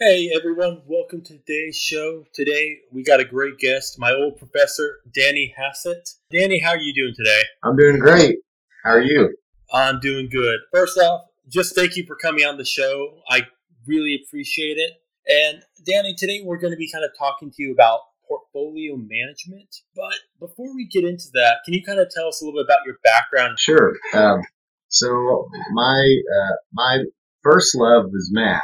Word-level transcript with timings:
Hey 0.00 0.30
everyone, 0.32 0.82
welcome 0.86 1.22
to 1.22 1.38
today's 1.38 1.76
show. 1.76 2.22
Today 2.32 2.78
we 2.92 3.02
got 3.02 3.18
a 3.18 3.24
great 3.24 3.58
guest, 3.58 3.98
my 3.98 4.12
old 4.12 4.38
professor, 4.38 4.98
Danny 5.12 5.52
Hassett. 5.56 6.10
Danny, 6.30 6.60
how 6.60 6.70
are 6.70 6.78
you 6.78 6.94
doing 6.94 7.14
today? 7.16 7.40
I'm 7.64 7.74
doing 7.74 7.98
great. 7.98 8.36
How 8.84 8.92
are 8.92 9.02
you? 9.02 9.34
I'm 9.74 9.98
doing 9.98 10.28
good. 10.30 10.60
First 10.72 10.98
off, 10.98 11.22
just 11.48 11.74
thank 11.74 11.96
you 11.96 12.04
for 12.06 12.14
coming 12.14 12.44
on 12.44 12.58
the 12.58 12.64
show. 12.64 13.18
I 13.28 13.48
really 13.88 14.16
appreciate 14.24 14.76
it. 14.76 14.92
And 15.26 15.64
Danny, 15.84 16.14
today 16.14 16.42
we're 16.44 16.58
going 16.58 16.72
to 16.72 16.76
be 16.76 16.88
kind 16.92 17.04
of 17.04 17.10
talking 17.18 17.50
to 17.50 17.60
you 17.60 17.72
about 17.72 17.98
portfolio 18.28 18.94
management. 18.94 19.74
But 19.96 20.14
before 20.38 20.76
we 20.76 20.86
get 20.86 21.02
into 21.02 21.26
that, 21.34 21.62
can 21.64 21.74
you 21.74 21.82
kind 21.82 21.98
of 21.98 22.08
tell 22.14 22.28
us 22.28 22.40
a 22.40 22.44
little 22.44 22.60
bit 22.60 22.66
about 22.66 22.86
your 22.86 22.98
background? 23.02 23.58
Sure. 23.58 23.96
Um, 24.14 24.42
so 24.86 25.48
my 25.72 26.16
uh, 26.40 26.54
my 26.72 26.98
first 27.42 27.74
love 27.74 28.04
was 28.12 28.30
math. 28.32 28.62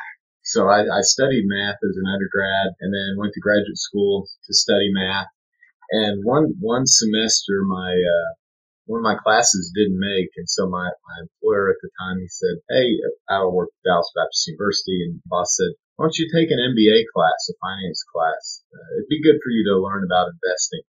So 0.54 0.70
I, 0.70 0.86
I 0.86 1.02
studied 1.02 1.50
math 1.50 1.82
as 1.82 1.98
an 1.98 2.06
undergrad, 2.06 2.78
and 2.78 2.94
then 2.94 3.18
went 3.18 3.34
to 3.34 3.42
graduate 3.42 3.76
school 3.76 4.30
to 4.46 4.54
study 4.54 4.86
math. 4.94 5.26
And 5.90 6.22
one 6.22 6.54
one 6.60 6.86
semester, 6.86 7.66
my 7.66 7.90
uh, 7.90 8.30
one 8.86 9.02
of 9.02 9.08
my 9.10 9.18
classes 9.18 9.74
didn't 9.74 9.98
make, 9.98 10.30
and 10.36 10.48
so 10.48 10.70
my, 10.70 10.86
my 10.86 11.16
employer 11.26 11.74
at 11.74 11.82
the 11.82 11.90
time 11.98 12.22
he 12.22 12.28
said, 12.28 12.62
"Hey, 12.70 13.02
I 13.28 13.42
work 13.50 13.74
at 13.74 13.82
Dallas 13.82 14.12
Baptist 14.14 14.46
University," 14.46 15.02
and 15.02 15.18
the 15.18 15.26
boss 15.26 15.58
said, 15.58 15.74
"Why 15.96 16.06
don't 16.06 16.18
you 16.22 16.30
take 16.30 16.54
an 16.54 16.62
MBA 16.62 17.02
class, 17.10 17.50
a 17.50 17.58
finance 17.58 18.04
class? 18.06 18.62
Uh, 18.70 19.02
it'd 19.02 19.10
be 19.10 19.26
good 19.26 19.42
for 19.42 19.50
you 19.50 19.66
to 19.66 19.82
learn 19.82 20.06
about 20.06 20.30
investing." 20.38 20.86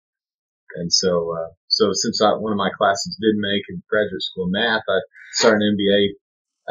And 0.80 0.88
so, 0.94 1.36
uh, 1.36 1.52
so 1.68 1.92
since 1.92 2.22
I, 2.22 2.32
one 2.40 2.56
of 2.56 2.64
my 2.64 2.72
classes 2.80 3.20
didn't 3.20 3.44
make 3.44 3.68
in 3.68 3.84
graduate 3.90 4.24
school 4.24 4.48
math, 4.48 4.88
I 4.88 5.04
started 5.36 5.68
an 5.68 5.76
MBA 5.76 6.02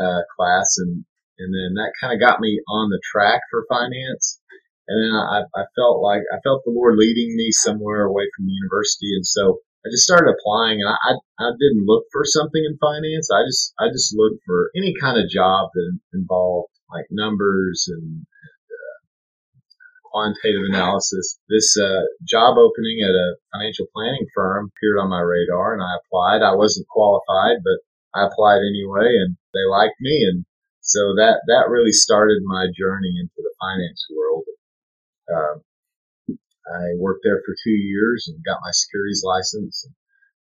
uh, 0.00 0.22
class, 0.38 0.78
and 0.80 1.04
and 1.38 1.54
then 1.54 1.74
that 1.74 1.94
kind 2.00 2.12
of 2.12 2.20
got 2.20 2.40
me 2.40 2.60
on 2.68 2.90
the 2.90 3.00
track 3.02 3.40
for 3.50 3.66
finance. 3.68 4.40
And 4.88 4.96
then 5.04 5.12
I, 5.12 5.44
I 5.54 5.64
felt 5.76 6.00
like 6.00 6.22
I 6.32 6.40
felt 6.40 6.64
the 6.64 6.72
Lord 6.72 6.96
leading 6.96 7.36
me 7.36 7.52
somewhere 7.52 8.04
away 8.04 8.24
from 8.34 8.46
the 8.46 8.56
university, 8.56 9.12
and 9.14 9.26
so 9.26 9.60
I 9.84 9.90
just 9.90 10.04
started 10.04 10.32
applying, 10.32 10.80
and 10.80 10.88
I, 10.88 11.12
I 11.38 11.50
didn't 11.60 11.86
look 11.86 12.04
for 12.10 12.24
something 12.24 12.64
in 12.64 12.78
finance. 12.80 13.30
I 13.30 13.44
just 13.46 13.74
I 13.78 13.88
just 13.88 14.16
looked 14.16 14.42
for 14.44 14.70
any 14.74 14.94
kind 14.98 15.20
of 15.20 15.28
job 15.28 15.70
that 15.74 15.98
involved 16.12 16.72
like 16.90 17.06
numbers 17.10 17.86
and, 17.88 18.02
and 18.02 18.64
uh, 18.80 18.98
quantitative 20.10 20.64
analysis. 20.72 21.38
This 21.48 21.76
uh, 21.76 22.08
job 22.26 22.56
opening 22.56 23.04
at 23.04 23.12
a 23.12 23.36
financial 23.52 23.86
planning 23.94 24.26
firm 24.34 24.72
appeared 24.72 24.98
on 24.98 25.10
my 25.12 25.20
radar, 25.20 25.74
and 25.74 25.82
I 25.82 26.00
applied. 26.00 26.42
I 26.42 26.56
wasn't 26.56 26.88
qualified, 26.88 27.60
but 27.62 27.78
I 28.18 28.26
applied 28.26 28.64
anyway, 28.64 29.20
and 29.20 29.36
they 29.52 29.64
liked 29.68 30.00
me, 30.00 30.24
and 30.32 30.44
so 30.88 31.12
that 31.20 31.44
that 31.52 31.68
really 31.68 31.92
started 31.92 32.40
my 32.48 32.66
journey 32.72 33.12
into 33.20 33.44
the 33.44 33.52
finance 33.60 34.08
world. 34.08 34.44
Um, 35.28 35.56
I 36.64 36.96
worked 36.96 37.24
there 37.24 37.40
for 37.44 37.52
two 37.52 37.76
years 37.76 38.28
and 38.28 38.44
got 38.44 38.64
my 38.64 38.72
securities 38.72 39.22
license 39.24 39.84
and 39.84 39.94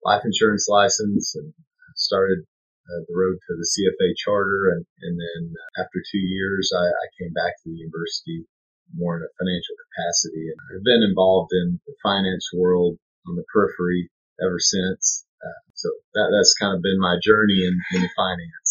life 0.06 0.22
insurance 0.25 0.66
license 0.70 1.34
and 1.34 1.53
started 1.94 2.47
uh, 2.86 3.03
the 3.11 3.14
road 3.19 3.38
to 3.42 3.53
the 3.58 3.66
CFA 3.66 4.14
charter. 4.22 4.70
And, 4.75 4.86
and 5.03 5.14
then 5.19 5.42
after 5.83 5.98
two 5.98 6.22
years, 6.22 6.70
I, 6.70 6.86
I 6.86 7.06
came 7.19 7.34
back 7.34 7.58
to 7.58 7.66
the 7.66 7.83
university 7.83 8.47
more 8.94 9.19
in 9.19 9.27
a 9.27 9.36
financial 9.38 9.75
capacity. 9.83 10.47
And 10.47 10.58
I've 10.70 10.86
been 10.86 11.03
involved 11.03 11.50
in 11.50 11.81
the 11.86 11.94
finance 12.03 12.50
world 12.55 12.98
on 13.27 13.34
the 13.34 13.47
periphery 13.50 14.10
ever 14.38 14.62
since. 14.62 15.27
Uh, 15.42 15.62
so 15.75 15.91
that, 16.14 16.31
that's 16.31 16.55
kind 16.55 16.75
of 16.75 16.83
been 16.83 17.03
my 17.03 17.19
journey 17.22 17.66
in, 17.66 17.75
in 17.98 18.08
finance. 18.14 18.66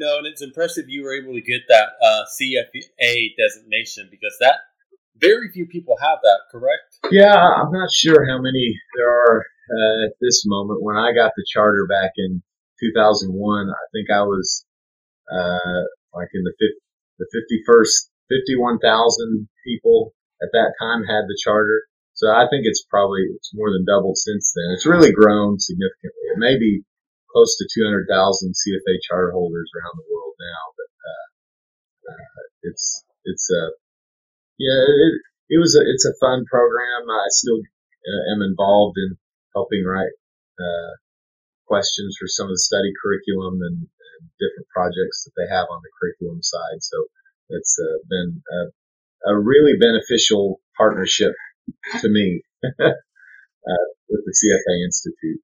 No, 0.00 0.16
and 0.16 0.26
it's 0.26 0.40
impressive 0.40 0.88
you 0.88 1.04
were 1.04 1.12
able 1.12 1.34
to 1.34 1.44
get 1.44 1.60
that 1.68 2.00
uh, 2.00 2.24
CFA 2.32 3.36
designation 3.36 4.08
because 4.10 4.34
that 4.40 4.64
very 5.20 5.52
few 5.52 5.66
people 5.66 5.98
have 6.00 6.18
that, 6.22 6.48
correct? 6.50 6.96
Yeah, 7.12 7.36
I'm 7.36 7.70
not 7.70 7.92
sure 7.92 8.24
how 8.24 8.40
many 8.40 8.80
there 8.96 9.10
are 9.10 9.44
uh, 9.44 10.06
at 10.08 10.16
this 10.22 10.44
moment. 10.46 10.82
When 10.82 10.96
I 10.96 11.12
got 11.12 11.32
the 11.36 11.44
charter 11.52 11.86
back 11.86 12.12
in 12.16 12.42
2001, 12.80 13.68
I 13.68 13.84
think 13.92 14.08
I 14.08 14.22
was 14.22 14.64
uh, 15.28 15.84
like 16.16 16.32
in 16.32 16.44
the 16.44 16.54
the 17.18 17.28
51st, 17.68 18.08
51,000 18.48 19.48
people 19.66 20.14
at 20.40 20.48
that 20.54 20.72
time 20.80 21.04
had 21.04 21.28
the 21.28 21.36
charter. 21.44 21.82
So 22.14 22.32
I 22.32 22.48
think 22.48 22.64
it's 22.64 22.84
probably 22.88 23.20
it's 23.36 23.52
more 23.52 23.68
than 23.68 23.84
doubled 23.84 24.16
since 24.16 24.54
then. 24.56 24.72
It's 24.72 24.86
really 24.86 25.12
grown 25.12 25.58
significantly. 25.60 26.24
It 26.32 26.38
may 26.38 26.58
be 26.58 26.84
close 27.32 27.56
to 27.58 27.66
200,000 27.66 28.06
CFA 28.10 28.94
charter 29.06 29.32
holders 29.32 29.70
around 29.74 29.96
the 29.96 30.08
world 30.10 30.34
now, 30.38 30.62
but 30.76 30.90
uh, 31.00 31.26
uh, 32.10 32.42
it's 32.62 33.04
it's 33.24 33.48
a 33.50 33.62
yeah, 34.58 34.76
it, 34.76 35.14
it 35.56 35.58
was 35.58 35.74
a, 35.74 35.82
it's 35.82 36.04
a 36.04 36.18
fun 36.20 36.44
program. 36.44 37.08
I 37.08 37.28
still 37.32 37.58
uh, 37.58 38.22
am 38.34 38.42
involved 38.42 38.96
in 38.98 39.16
helping 39.54 39.84
write 39.84 40.14
uh, 40.60 40.92
questions 41.66 42.16
for 42.18 42.28
some 42.28 42.46
of 42.46 42.54
the 42.54 42.66
study 42.66 42.92
curriculum 43.00 43.60
and, 43.62 43.78
and, 43.86 44.22
different 44.36 44.68
projects 44.68 45.24
that 45.24 45.32
they 45.36 45.48
have 45.48 45.64
on 45.70 45.80
the 45.80 45.92
curriculum 45.96 46.42
side. 46.42 46.80
So 46.80 46.96
it's 47.56 47.78
uh, 47.80 47.98
been 48.08 48.42
a, 48.52 49.32
a, 49.32 49.38
really 49.38 49.76
beneficial 49.80 50.60
partnership 50.76 51.32
to 52.00 52.08
me 52.08 52.42
uh, 52.64 53.86
with 54.08 54.22
the 54.24 54.34
CFA 54.36 54.76
Institute. 54.84 55.40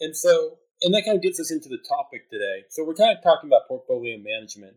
And 0.00 0.16
so, 0.16 0.58
and 0.82 0.94
that 0.94 1.04
kind 1.04 1.16
of 1.16 1.22
gets 1.22 1.40
us 1.40 1.50
into 1.52 1.68
the 1.68 1.78
topic 1.78 2.30
today. 2.30 2.64
So 2.70 2.84
we're 2.84 2.94
kind 2.94 3.16
of 3.16 3.22
talking 3.22 3.48
about 3.48 3.68
portfolio 3.68 4.16
management. 4.18 4.76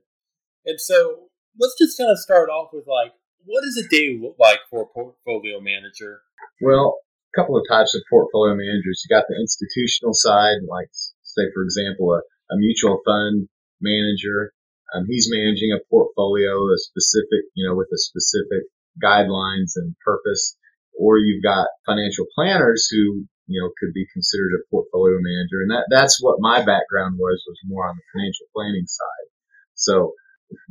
And 0.66 0.80
so 0.80 1.30
let's 1.59 1.75
just 1.80 1.97
kind 1.97 2.12
of 2.12 2.19
start 2.19 2.50
off 2.50 2.69
with 2.74 2.88
like, 2.88 3.14
what 3.46 3.64
does 3.64 3.78
a 3.78 3.88
day 3.88 4.18
look 4.19 4.36
like 4.40 4.59
for 4.69 4.84
a 4.84 4.88
portfolio 4.88 5.59
manager? 5.59 6.22
Well, 6.62 7.00
a 7.36 7.40
couple 7.40 7.58
of 7.58 7.64
types 7.68 7.96
of 7.96 8.03
portfolio 8.09 8.56
managers. 8.56 9.03
You 9.03 9.14
got 9.14 9.28
the 9.28 9.36
institutional 9.36 10.14
side, 10.14 10.64
like 10.68 10.88
say 11.24 11.50
for 11.53 11.64
example, 11.64 12.14
a, 12.14 12.22
a 12.53 12.58
mutual 12.58 13.02
fund 13.06 13.50
manager. 13.81 14.53
Um, 14.94 15.06
he's 15.08 15.28
managing 15.31 15.74
a 15.74 15.84
portfolio, 15.90 16.53
a 16.72 16.78
specific, 16.78 17.50
you 17.56 17.68
know, 17.68 17.75
with 17.75 17.90
a 17.91 17.97
specific 17.97 18.70
guidelines 19.03 19.74
and 19.75 19.96
purpose. 20.06 20.56
Or 20.94 21.18
you've 21.18 21.44
got 21.44 21.68
financial 21.85 22.25
planners 22.35 22.88
who, 22.91 23.25
you 23.47 23.59
know, 23.59 23.71
could 23.79 23.93
be 23.93 24.07
considered 24.13 24.55
a 24.55 24.63
portfolio 24.71 25.19
manager. 25.19 25.61
And 25.61 25.71
that, 25.71 25.91
that's 25.91 26.21
what 26.23 26.39
my 26.39 26.63
background 26.63 27.19
was, 27.19 27.43
was 27.43 27.59
more 27.67 27.87
on 27.87 27.95
the 27.95 28.07
financial 28.15 28.47
planning 28.55 28.87
side. 28.87 29.27
So 29.75 30.13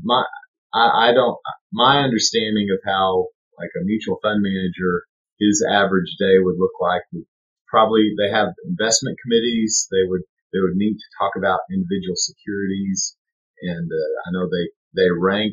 my, 0.01 0.25
I, 0.73 1.11
I 1.11 1.13
don't, 1.13 1.37
my 1.73 2.01
understanding 2.01 2.69
of 2.73 2.81
how 2.85 3.29
like 3.61 3.71
a 3.77 3.85
mutual 3.85 4.19
fund 4.23 4.41
manager, 4.41 5.05
his 5.39 5.61
average 5.61 6.17
day 6.19 6.41
would 6.41 6.57
look 6.57 6.73
like 6.81 7.03
would 7.13 7.29
probably 7.69 8.17
they 8.17 8.33
have 8.33 8.57
investment 8.65 9.19
committees. 9.21 9.89
They 9.93 10.09
would, 10.09 10.23
they 10.53 10.61
would 10.61 10.77
meet 10.77 10.97
to 10.97 11.17
talk 11.21 11.37
about 11.37 11.69
individual 11.69 12.17
securities. 12.17 13.17
And, 13.61 13.89
uh, 13.91 14.11
I 14.25 14.29
know 14.33 14.49
they, 14.49 14.73
they 14.97 15.11
rank 15.13 15.53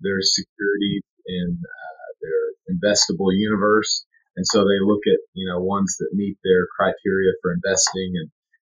their 0.00 0.22
securities 0.22 1.02
in, 1.26 1.58
uh, 1.58 2.08
their 2.22 2.40
investable 2.70 3.34
universe. 3.34 4.06
And 4.36 4.46
so 4.46 4.62
they 4.62 4.80
look 4.80 5.02
at, 5.06 5.20
you 5.34 5.46
know, 5.48 5.60
ones 5.60 5.96
that 5.98 6.14
meet 6.14 6.38
their 6.44 6.66
criteria 6.76 7.32
for 7.42 7.52
investing 7.52 8.14
and, 8.14 8.30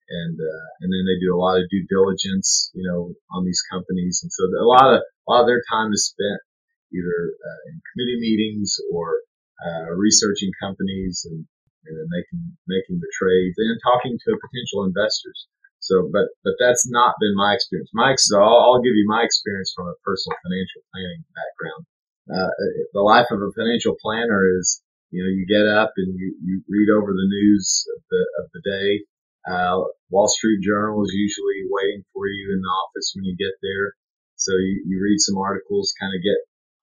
and 0.08 0.40
uh, 0.40 0.68
and 0.80 0.88
then 0.88 1.04
they 1.04 1.20
do 1.20 1.36
a 1.36 1.40
lot 1.40 1.60
of 1.60 1.68
due 1.68 1.84
diligence, 1.84 2.72
you 2.72 2.80
know, 2.80 3.12
on 3.36 3.44
these 3.44 3.60
companies, 3.68 4.20
and 4.24 4.32
so 4.32 4.48
a 4.48 4.64
lot 4.64 4.88
of 4.94 5.04
a 5.04 5.26
lot 5.28 5.44
of 5.44 5.48
their 5.48 5.60
time 5.68 5.92
is 5.92 6.08
spent 6.08 6.40
either 6.96 7.18
uh, 7.36 7.60
in 7.68 7.76
committee 7.92 8.16
meetings 8.16 8.80
or 8.88 9.20
uh, 9.60 9.92
researching 9.92 10.48
companies 10.56 11.28
and, 11.28 11.44
and 11.84 12.08
making 12.08 12.40
making 12.64 12.96
the 13.04 13.12
trades 13.20 13.56
and 13.60 13.76
talking 13.84 14.16
to 14.16 14.40
potential 14.40 14.88
investors. 14.88 15.44
So, 15.80 16.08
but 16.08 16.32
but 16.40 16.56
that's 16.58 16.88
not 16.88 17.20
been 17.20 17.36
my 17.36 17.52
experience. 17.52 17.90
My 17.92 18.14
so 18.16 18.40
I'll, 18.40 18.60
I'll 18.64 18.82
give 18.82 18.96
you 18.96 19.04
my 19.06 19.22
experience 19.22 19.72
from 19.76 19.92
a 19.92 19.96
personal 20.04 20.40
financial 20.40 20.82
planning 20.88 21.22
background. 21.36 21.82
Uh, 22.28 22.52
the 22.92 23.00
life 23.00 23.28
of 23.30 23.40
a 23.40 23.52
financial 23.56 23.96
planner 24.00 24.48
is 24.56 24.82
you 25.10 25.22
know 25.22 25.30
you 25.30 25.46
get 25.48 25.66
up 25.66 25.92
and 25.96 26.14
you, 26.18 26.34
you 26.44 26.62
read 26.68 26.88
over 26.92 27.12
the 27.12 27.28
news 27.28 27.84
of 27.96 28.02
the 28.10 28.22
of 28.42 28.46
the 28.52 28.62
day 28.64 29.04
uh, 29.48 29.80
Wall 30.10 30.28
Street 30.28 30.60
Journal 30.60 31.00
is 31.04 31.12
usually 31.16 31.64
waiting 31.72 32.04
for 32.12 32.28
you 32.28 32.52
in 32.52 32.60
the 32.60 32.74
office 32.84 33.12
when 33.16 33.24
you 33.24 33.36
get 33.36 33.56
there. 33.62 33.96
So 34.36 34.52
you, 34.52 34.84
you 34.86 35.00
read 35.00 35.18
some 35.20 35.38
articles, 35.38 35.94
kind 35.98 36.12
of 36.12 36.20
get 36.22 36.36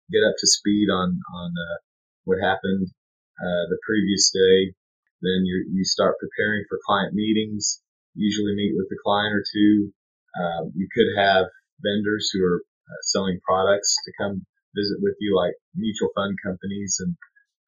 get 0.09 0.25
up 0.25 0.35
to 0.37 0.47
speed 0.47 0.89
on 0.89 1.19
on 1.19 1.49
uh, 1.53 1.77
what 2.25 2.41
happened 2.41 2.89
uh, 3.37 3.63
the 3.69 3.79
previous 3.85 4.31
day. 4.33 4.73
Then 5.21 5.45
you 5.45 5.69
you 5.71 5.85
start 5.85 6.17
preparing 6.17 6.65
for 6.69 6.81
client 6.85 7.13
meetings. 7.13 7.81
Usually 8.15 8.55
meet 8.55 8.73
with 8.73 8.89
a 8.89 8.99
client 9.03 9.35
or 9.35 9.43
two. 9.45 9.91
Um, 10.39 10.71
you 10.75 10.87
could 10.89 11.11
have 11.19 11.45
vendors 11.83 12.31
who 12.33 12.43
are 12.43 12.61
uh, 12.63 13.01
selling 13.03 13.39
products 13.45 13.95
to 14.05 14.11
come 14.19 14.45
visit 14.73 14.97
with 15.01 15.15
you, 15.19 15.35
like 15.35 15.53
mutual 15.75 16.09
fund 16.15 16.35
companies 16.43 16.97
and 16.99 17.15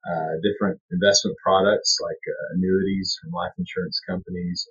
uh, 0.05 0.37
different 0.43 0.79
investment 0.91 1.35
products 1.41 1.97
like 2.01 2.21
uh, 2.27 2.55
annuities 2.55 3.17
from 3.21 3.31
life 3.31 3.53
insurance 3.57 3.99
companies, 4.05 4.67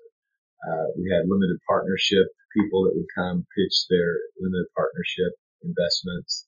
uh, 0.67 0.87
we 0.97 1.11
had 1.11 1.29
limited 1.29 1.59
partnership 1.69 2.27
people 2.55 2.85
that 2.85 2.97
would 2.97 3.11
come 3.15 3.47
pitch 3.53 3.77
their 3.91 4.17
limited 4.41 4.67
partnership 4.75 5.33
investments. 5.63 6.47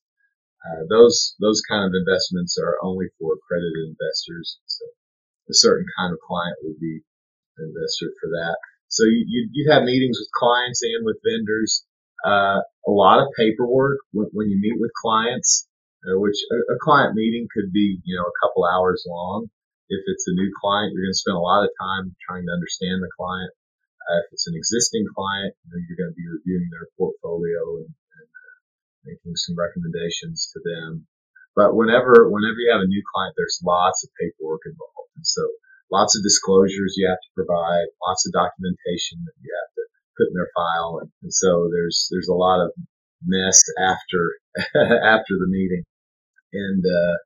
Uh, 0.65 0.83
those 0.91 1.37
those 1.39 1.63
kind 1.69 1.85
of 1.85 1.93
investments 1.95 2.59
are 2.59 2.79
only 2.83 3.07
for 3.19 3.37
accredited 3.37 3.95
investors. 3.95 4.59
So 4.67 4.85
a 5.51 5.55
certain 5.55 5.87
kind 5.99 6.13
of 6.13 6.19
client 6.21 6.57
would 6.63 6.81
be 6.81 7.01
an 7.59 7.73
investor 7.73 8.11
for 8.21 8.29
that. 8.29 8.57
So 8.89 9.05
you, 9.05 9.49
you, 9.53 9.71
have 9.71 9.85
meetings 9.85 10.17
with 10.19 10.31
clients 10.33 10.83
and 10.83 11.05
with 11.05 11.21
vendors. 11.23 11.85
Uh, 12.25 12.61
a 12.87 12.91
lot 12.91 13.21
of 13.21 13.29
paperwork 13.37 13.99
when, 14.13 14.29
when 14.33 14.49
you 14.49 14.59
meet 14.59 14.81
with 14.81 14.91
clients, 15.01 15.69
uh, 16.07 16.19
which 16.19 16.39
a, 16.51 16.59
a, 16.75 16.79
client 16.79 17.19
meeting 17.19 17.51
could 17.51 17.73
be, 17.73 17.99
you 18.07 18.15
know, 18.15 18.23
a 18.23 18.39
couple 18.39 18.63
hours 18.63 19.03
long. 19.09 19.51
If 19.91 20.03
it's 20.07 20.29
a 20.29 20.37
new 20.37 20.51
client, 20.61 20.93
you're 20.95 21.03
going 21.03 21.17
to 21.17 21.25
spend 21.25 21.41
a 21.41 21.43
lot 21.43 21.65
of 21.65 21.75
time 21.81 22.15
trying 22.23 22.47
to 22.47 22.55
understand 22.55 23.03
the 23.03 23.11
client. 23.19 23.51
Uh, 24.07 24.23
if 24.23 24.27
it's 24.31 24.47
an 24.47 24.55
existing 24.55 25.11
client, 25.11 25.57
you 25.65 25.69
know, 25.69 25.81
you're 25.83 25.99
going 25.99 26.13
to 26.13 26.21
be 26.21 26.29
reviewing 26.29 26.71
their 26.71 26.87
portfolio 26.95 27.83
and, 27.83 27.91
and 27.91 28.29
uh, 28.31 28.57
making 29.11 29.35
some 29.35 29.59
recommendations 29.59 30.53
to 30.55 30.61
them. 30.63 31.09
But 31.57 31.75
whenever, 31.75 32.31
whenever 32.31 32.63
you 32.63 32.71
have 32.71 32.85
a 32.85 32.93
new 32.93 33.03
client, 33.03 33.35
there's 33.35 33.59
lots 33.65 34.05
of 34.07 34.15
paperwork 34.15 34.63
involved. 34.69 35.13
And 35.19 35.27
so 35.27 35.43
lots 35.91 36.15
of 36.15 36.23
disclosures 36.23 36.95
you 36.95 37.09
have 37.11 37.19
to 37.19 37.35
provide, 37.35 37.91
lots 37.99 38.23
of 38.29 38.37
documentation 38.37 39.25
that 39.27 39.35
you 39.43 39.51
have 39.51 39.73
to 39.75 39.83
put 40.15 40.31
in 40.31 40.39
their 40.39 40.53
file. 40.55 41.03
And, 41.03 41.11
and 41.27 41.35
so 41.35 41.67
there's, 41.75 42.07
there's 42.15 42.31
a 42.31 42.39
lot 42.39 42.63
of 42.63 42.71
mess 43.25 43.63
after, 43.81 44.39
after 45.03 45.35
the 45.39 45.49
meeting. 45.49 45.85
And, 46.53 46.85
uh, 46.85 47.17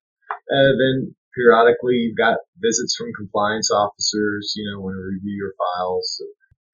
uh, 0.53 0.73
then 0.77 1.15
periodically 1.35 1.97
you've 1.97 2.19
got 2.19 2.45
visits 2.61 2.97
from 2.97 3.13
compliance 3.17 3.71
officers, 3.71 4.53
you 4.57 4.69
know, 4.69 4.81
when 4.81 4.95
to 4.95 5.01
review 5.01 5.37
your 5.37 5.55
files. 5.57 6.21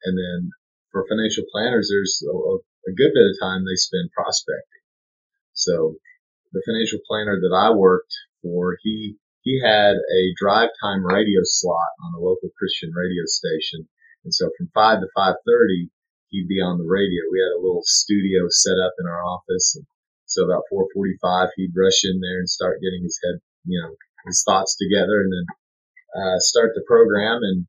And 0.05 0.19
then 0.19 0.51
for 0.91 1.07
financial 1.09 1.45
planners, 1.53 1.89
there's 1.91 2.23
a, 2.27 2.35
a 2.35 2.93
good 2.95 3.13
bit 3.15 3.31
of 3.31 3.41
time 3.41 3.65
they 3.65 3.79
spend 3.79 4.11
prospecting. 4.15 4.83
So 5.55 5.97
the 6.53 6.63
financial 6.67 7.01
planner 7.07 7.39
that 7.39 7.55
I 7.55 7.75
worked 7.75 8.15
for, 8.43 8.79
he, 8.83 9.17
he 9.43 9.61
had 9.63 9.97
a 9.97 10.23
drive 10.39 10.71
time 10.83 11.05
radio 11.05 11.41
slot 11.45 11.93
on 12.05 12.15
a 12.15 12.25
local 12.25 12.51
Christian 12.59 12.91
radio 12.95 13.23
station. 13.27 13.89
And 14.25 14.35
so 14.35 14.51
from 14.57 14.71
5 14.75 15.01
to 15.01 15.09
5.30, 15.17 15.91
he'd 16.31 16.49
be 16.49 16.61
on 16.61 16.79
the 16.79 16.89
radio. 16.89 17.25
We 17.31 17.41
had 17.41 17.57
a 17.57 17.65
little 17.65 17.85
studio 17.85 18.47
set 18.51 18.79
up 18.79 18.95
in 19.01 19.07
our 19.07 19.25
office. 19.25 19.77
And 19.77 19.87
so 20.27 20.45
about 20.45 20.69
4:45, 20.73 21.51
he'd 21.57 21.77
rush 21.77 22.05
in 22.05 22.21
there 22.21 22.39
and 22.39 22.49
start 22.49 22.81
getting 22.81 23.03
his 23.03 23.19
head, 23.25 23.41
you 23.65 23.81
know, 23.81 23.97
his 24.27 24.43
thoughts 24.45 24.77
together, 24.77 25.25
and 25.25 25.33
then 25.33 25.47
uh, 26.17 26.39
start 26.39 26.73
the 26.75 26.85
program. 26.87 27.41
And 27.43 27.67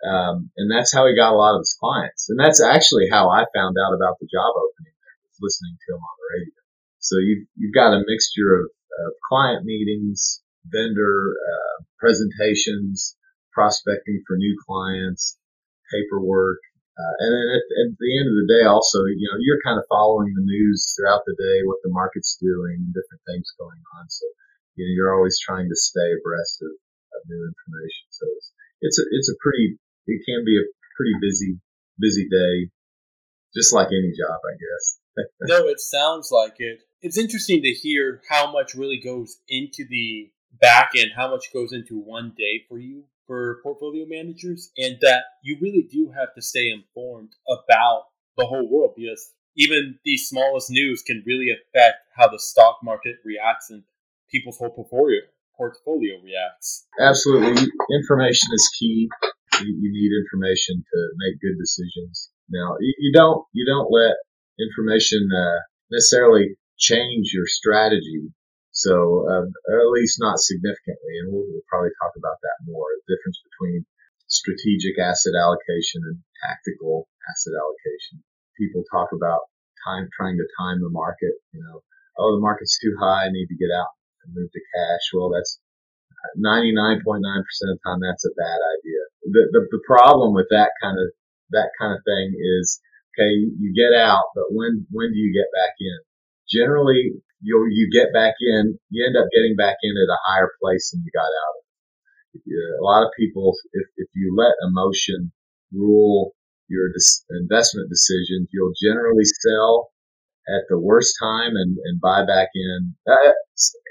um, 0.00 0.50
and 0.56 0.70
that's 0.70 0.92
how 0.92 1.06
he 1.06 1.14
got 1.14 1.34
a 1.34 1.36
lot 1.36 1.54
of 1.54 1.60
his 1.60 1.76
clients. 1.78 2.28
And 2.30 2.40
that's 2.40 2.62
actually 2.62 3.08
how 3.10 3.28
I 3.28 3.44
found 3.54 3.76
out 3.76 3.92
about 3.92 4.16
the 4.18 4.28
job 4.32 4.48
opening 4.56 4.96
there, 4.96 5.18
was 5.28 5.38
listening 5.40 5.76
to 5.76 5.94
him 5.94 6.00
on 6.00 6.16
the 6.16 6.28
radio. 6.40 6.60
So 6.98 7.16
you've 7.18 7.46
you've 7.56 7.74
got 7.74 7.92
a 7.92 8.04
mixture 8.06 8.54
of, 8.54 8.66
of 8.66 9.12
client 9.28 9.64
meetings, 9.64 10.42
vendor 10.66 11.36
uh, 11.36 11.84
presentations, 11.98 13.16
prospecting 13.52 14.22
for 14.26 14.36
new 14.36 14.56
clients, 14.66 15.38
paperwork, 15.92 16.60
uh, 17.00 17.14
and 17.24 17.30
then 17.32 17.46
at, 17.56 17.64
at, 17.64 17.88
the 17.96 18.12
end 18.20 18.28
of 18.28 18.36
the 18.36 18.50
day, 18.50 18.64
also, 18.68 19.08
you 19.08 19.24
know, 19.24 19.40
you're 19.40 19.64
kind 19.64 19.80
of 19.80 19.88
following 19.88 20.36
the 20.36 20.44
news 20.44 20.92
throughout 20.92 21.24
the 21.24 21.32
day, 21.32 21.64
what 21.64 21.80
the 21.80 21.88
market's 21.88 22.36
doing, 22.36 22.92
different 22.92 23.24
things 23.24 23.48
going 23.56 23.80
on. 23.96 24.04
So, 24.12 24.26
you 24.76 24.84
know, 24.84 24.92
you're 24.92 25.14
always 25.16 25.40
trying 25.40 25.68
to 25.68 25.76
stay 25.76 26.08
abreast 26.20 26.60
of, 26.60 26.72
of 27.16 27.20
new 27.24 27.40
information. 27.40 28.04
So 28.12 28.24
it's, 28.36 28.48
it's 28.84 28.98
a, 29.00 29.04
it's 29.16 29.30
a 29.32 29.36
pretty, 29.40 29.80
it 30.12 30.20
can 30.28 30.44
be 30.44 30.60
a 30.60 30.66
pretty 30.96 31.16
busy, 31.24 31.56
busy 31.96 32.28
day, 32.28 32.68
just 33.56 33.72
like 33.72 33.88
any 33.88 34.12
job, 34.12 34.36
I 34.36 34.54
guess. 34.60 34.84
no, 35.48 35.68
it 35.72 35.80
sounds 35.80 36.28
like 36.28 36.60
it. 36.60 36.84
It's 37.00 37.16
interesting 37.16 37.62
to 37.62 37.72
hear 37.72 38.20
how 38.28 38.52
much 38.52 38.74
really 38.74 39.00
goes 39.00 39.40
into 39.48 39.88
the 39.88 40.28
back 40.60 40.92
end, 40.96 41.16
how 41.16 41.30
much 41.30 41.48
goes 41.52 41.72
into 41.72 41.96
one 41.96 42.34
day 42.36 42.64
for 42.68 42.78
you 42.78 43.04
for 43.30 43.60
portfolio 43.62 44.04
managers, 44.08 44.72
and 44.76 44.98
that 45.02 45.22
you 45.44 45.56
really 45.62 45.86
do 45.88 46.10
have 46.10 46.34
to 46.34 46.42
stay 46.42 46.68
informed 46.68 47.30
about 47.46 48.10
the 48.36 48.44
whole 48.44 48.68
world 48.68 48.94
because 48.96 49.30
even 49.56 49.94
the 50.04 50.16
smallest 50.16 50.68
news 50.68 51.00
can 51.06 51.22
really 51.24 51.46
affect 51.54 51.98
how 52.16 52.26
the 52.26 52.40
stock 52.40 52.78
market 52.82 53.14
reacts 53.24 53.70
and 53.70 53.84
people's 54.32 54.58
whole 54.58 54.70
portfolio 54.70 55.20
portfolio 55.56 56.18
reacts. 56.24 56.88
Absolutely, 56.98 57.70
information 57.94 58.48
is 58.52 58.68
key. 58.76 59.08
You, 59.62 59.78
you 59.78 59.92
need 59.92 60.10
information 60.26 60.82
to 60.82 60.98
make 61.22 61.40
good 61.40 61.54
decisions. 61.56 62.30
Now, 62.48 62.74
you, 62.80 62.94
you 62.98 63.12
don't 63.14 63.44
you 63.52 63.64
don't 63.64 63.92
let 63.92 64.16
information 64.58 65.28
uh, 65.30 65.60
necessarily 65.92 66.56
change 66.78 67.30
your 67.32 67.46
strategy 67.46 68.34
so, 68.80 69.28
um, 69.28 69.52
at 69.68 69.92
least 69.92 70.16
not 70.16 70.40
significantly, 70.40 71.20
and 71.20 71.28
we'll, 71.28 71.44
we'll, 71.44 71.68
probably 71.68 71.92
talk 72.00 72.16
about 72.16 72.40
that 72.40 72.64
more. 72.64 72.88
The 73.04 73.12
difference 73.12 73.36
between 73.44 73.84
strategic 74.24 74.96
asset 74.96 75.36
allocation 75.36 76.00
and 76.08 76.16
tactical 76.40 77.04
asset 77.28 77.52
allocation. 77.60 78.24
People 78.56 78.80
talk 78.88 79.12
about 79.12 79.52
time, 79.84 80.08
trying 80.16 80.40
to 80.40 80.48
time 80.56 80.80
the 80.80 80.88
market. 80.88 81.36
You 81.52 81.60
know, 81.60 81.84
oh, 82.16 82.36
the 82.36 82.40
market's 82.40 82.80
too 82.80 82.96
high, 82.96 83.28
I 83.28 83.34
need 83.34 83.52
to 83.52 83.60
get 83.60 83.68
out 83.68 83.92
and 84.24 84.32
move 84.32 84.48
to 84.48 84.62
cash. 84.72 85.04
Well, 85.12 85.28
that's 85.28 85.60
99.9% 86.40 87.04
of 87.04 87.76
the 87.76 87.84
time, 87.84 88.00
that's 88.00 88.24
a 88.24 88.32
bad 88.32 88.60
idea. 88.64 89.02
The, 89.28 89.42
the, 89.52 89.62
the 89.76 89.84
problem 89.84 90.32
with 90.32 90.48
that 90.56 90.72
kind 90.80 90.96
of, 90.96 91.12
that 91.52 91.68
kind 91.76 91.92
of 91.92 92.00
thing 92.08 92.32
is, 92.32 92.80
okay, 93.12 93.28
you 93.28 93.76
get 93.76 93.92
out, 93.92 94.32
but 94.32 94.48
when, 94.56 94.88
when 94.88 95.12
do 95.12 95.20
you 95.20 95.36
get 95.36 95.52
back 95.52 95.76
in? 95.80 96.00
Generally, 96.48 97.20
you 97.40 97.66
you 97.72 97.88
get 97.92 98.12
back 98.12 98.34
in, 98.40 98.78
you 98.90 99.00
end 99.04 99.16
up 99.16 99.28
getting 99.32 99.56
back 99.56 99.76
in 99.82 99.96
at 99.96 100.12
a 100.12 100.20
higher 100.28 100.52
place 100.60 100.92
than 100.92 101.02
you 101.04 101.10
got 101.12 101.28
out 101.28 101.54
of. 101.56 101.64
A 102.46 102.84
lot 102.84 103.02
of 103.02 103.10
people, 103.18 103.56
if, 103.72 103.86
if 103.96 104.08
you 104.14 104.36
let 104.38 104.54
emotion 104.62 105.32
rule 105.72 106.32
your 106.68 106.86
investment 107.30 107.90
decisions, 107.90 108.48
you'll 108.52 108.76
generally 108.78 109.26
sell 109.26 109.90
at 110.46 110.62
the 110.70 110.78
worst 110.78 111.16
time 111.18 111.58
and, 111.58 111.76
and 111.82 112.00
buy 112.00 112.22
back 112.22 112.48
in, 112.54 112.94
uh, 113.10 113.34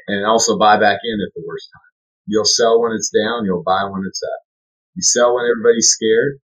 and 0.08 0.26
also 0.26 0.58
buy 0.58 0.80
back 0.80 1.04
in 1.04 1.20
at 1.20 1.34
the 1.36 1.44
worst 1.46 1.68
time. 1.74 1.92
You'll 2.28 2.48
sell 2.48 2.80
when 2.80 2.94
it's 2.94 3.12
down, 3.12 3.44
you'll 3.44 3.66
buy 3.66 3.84
when 3.92 4.08
it's 4.08 4.24
up. 4.24 4.42
You 4.96 5.04
sell 5.04 5.36
when 5.36 5.44
everybody's 5.44 5.92
scared, 5.92 6.40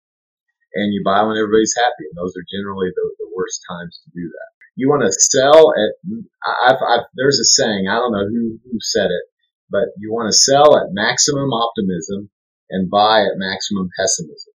and 0.74 0.92
you 0.92 1.02
buy 1.04 1.22
when 1.22 1.38
everybody's 1.38 1.74
happy. 1.78 2.10
And 2.10 2.18
those 2.18 2.34
are 2.34 2.46
generally 2.50 2.90
the, 2.90 3.06
the 3.22 3.30
worst 3.36 3.62
times 3.70 4.00
to 4.02 4.10
do 4.10 4.26
that 4.26 4.53
you 4.76 4.88
want 4.88 5.02
to 5.02 5.12
sell 5.12 5.72
at, 5.72 5.94
I've, 6.64 6.76
I've, 6.76 7.06
there's 7.14 7.38
a 7.38 7.44
saying, 7.44 7.86
I 7.88 7.96
don't 7.96 8.12
know 8.12 8.26
who, 8.26 8.58
who 8.64 8.78
said 8.80 9.06
it, 9.06 9.22
but 9.70 9.88
you 9.98 10.12
want 10.12 10.28
to 10.28 10.36
sell 10.36 10.76
at 10.76 10.92
maximum 10.92 11.52
optimism 11.52 12.30
and 12.70 12.90
buy 12.90 13.20
at 13.20 13.36
maximum 13.36 13.88
pessimism. 13.98 14.52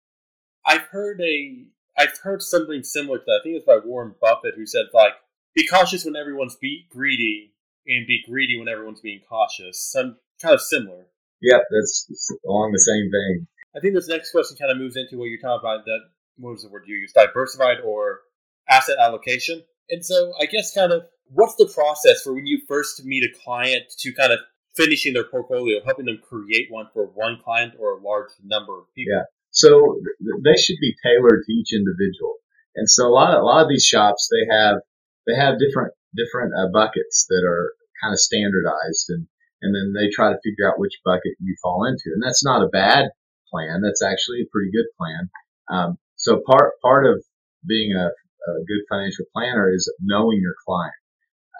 I've 0.65 0.87
heard 0.91 1.21
a, 1.21 1.65
I've 1.97 2.17
heard 2.19 2.41
something 2.41 2.83
similar 2.83 3.19
to 3.19 3.23
that. 3.25 3.39
I 3.41 3.43
think 3.43 3.55
it's 3.55 3.65
by 3.65 3.79
Warren 3.83 4.15
Buffett 4.21 4.55
who 4.55 4.65
said 4.65 4.85
like, 4.93 5.13
be 5.55 5.67
cautious 5.67 6.05
when 6.05 6.15
everyone's 6.15 6.55
be 6.55 6.85
greedy 6.89 7.53
and 7.87 8.05
be 8.07 8.23
greedy 8.27 8.57
when 8.57 8.67
everyone's 8.67 9.01
being 9.01 9.21
cautious. 9.27 9.83
Some 9.91 10.17
kind 10.41 10.53
of 10.53 10.61
similar. 10.61 11.07
Yep, 11.41 11.61
that's 11.71 12.07
along 12.45 12.71
the 12.73 12.79
same 12.79 13.09
vein. 13.11 13.47
I 13.75 13.79
think 13.79 13.93
this 13.93 14.07
next 14.07 14.31
question 14.31 14.57
kind 14.57 14.71
of 14.71 14.77
moves 14.77 14.97
into 14.97 15.17
what 15.17 15.25
you're 15.25 15.39
talking 15.39 15.61
about. 15.63 15.85
That 15.85 15.99
what 16.37 16.51
was 16.51 16.63
the 16.63 16.69
word 16.69 16.83
you 16.85 16.95
used? 16.95 17.15
Diversified 17.15 17.77
or 17.83 18.21
asset 18.69 18.97
allocation. 18.99 19.63
And 19.89 20.05
so 20.05 20.33
I 20.39 20.45
guess 20.45 20.73
kind 20.73 20.91
of 20.91 21.03
what's 21.31 21.55
the 21.55 21.67
process 21.67 22.21
for 22.21 22.33
when 22.33 22.47
you 22.47 22.61
first 22.67 23.03
meet 23.05 23.23
a 23.23 23.39
client 23.43 23.83
to 23.99 24.13
kind 24.13 24.31
of 24.31 24.39
finishing 24.75 25.13
their 25.13 25.25
portfolio, 25.25 25.79
helping 25.85 26.05
them 26.05 26.19
create 26.27 26.67
one 26.69 26.87
for 26.93 27.07
one 27.13 27.39
client 27.43 27.73
or 27.79 27.97
a 27.97 28.01
large 28.01 28.29
number 28.43 28.77
of 28.77 28.85
people? 28.95 29.13
Yeah. 29.13 29.23
So 29.51 29.99
they 30.43 30.55
should 30.57 30.77
be 30.79 30.95
tailored 31.03 31.43
to 31.45 31.51
each 31.51 31.73
individual. 31.73 32.35
And 32.75 32.89
so 32.89 33.07
a 33.07 33.13
lot 33.13 33.33
of, 33.33 33.41
a 33.41 33.45
lot 33.45 33.63
of 33.63 33.69
these 33.69 33.85
shops, 33.85 34.29
they 34.31 34.53
have, 34.53 34.77
they 35.25 35.35
have 35.35 35.59
different, 35.59 35.93
different 36.15 36.53
uh, 36.53 36.71
buckets 36.71 37.25
that 37.29 37.43
are 37.45 37.73
kind 38.01 38.13
of 38.13 38.19
standardized 38.19 39.09
and, 39.09 39.27
and 39.61 39.75
then 39.75 39.93
they 39.93 40.09
try 40.13 40.31
to 40.31 40.39
figure 40.43 40.69
out 40.69 40.79
which 40.79 41.01
bucket 41.03 41.33
you 41.39 41.55
fall 41.61 41.85
into. 41.85 42.13
And 42.13 42.23
that's 42.23 42.45
not 42.45 42.63
a 42.63 42.69
bad 42.69 43.09
plan. 43.51 43.81
That's 43.81 44.03
actually 44.03 44.41
a 44.41 44.51
pretty 44.51 44.71
good 44.71 44.87
plan. 44.97 45.29
Um, 45.69 45.97
so 46.15 46.41
part, 46.45 46.73
part 46.81 47.05
of 47.05 47.23
being 47.67 47.93
a 47.93 48.11
a 48.57 48.65
good 48.65 48.83
financial 48.89 49.25
planner 49.33 49.69
is 49.73 49.91
knowing 50.01 50.39
your 50.41 50.55
client. 50.65 50.99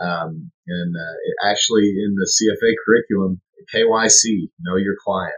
Um, 0.02 0.52
and 0.68 0.96
uh, 0.96 1.50
actually, 1.50 1.90
in 1.90 2.16
the 2.16 2.28
CFA 2.28 2.74
curriculum, 2.86 3.42
KYC, 3.74 4.50
know 4.62 4.78
your 4.78 4.96
client. 5.04 5.36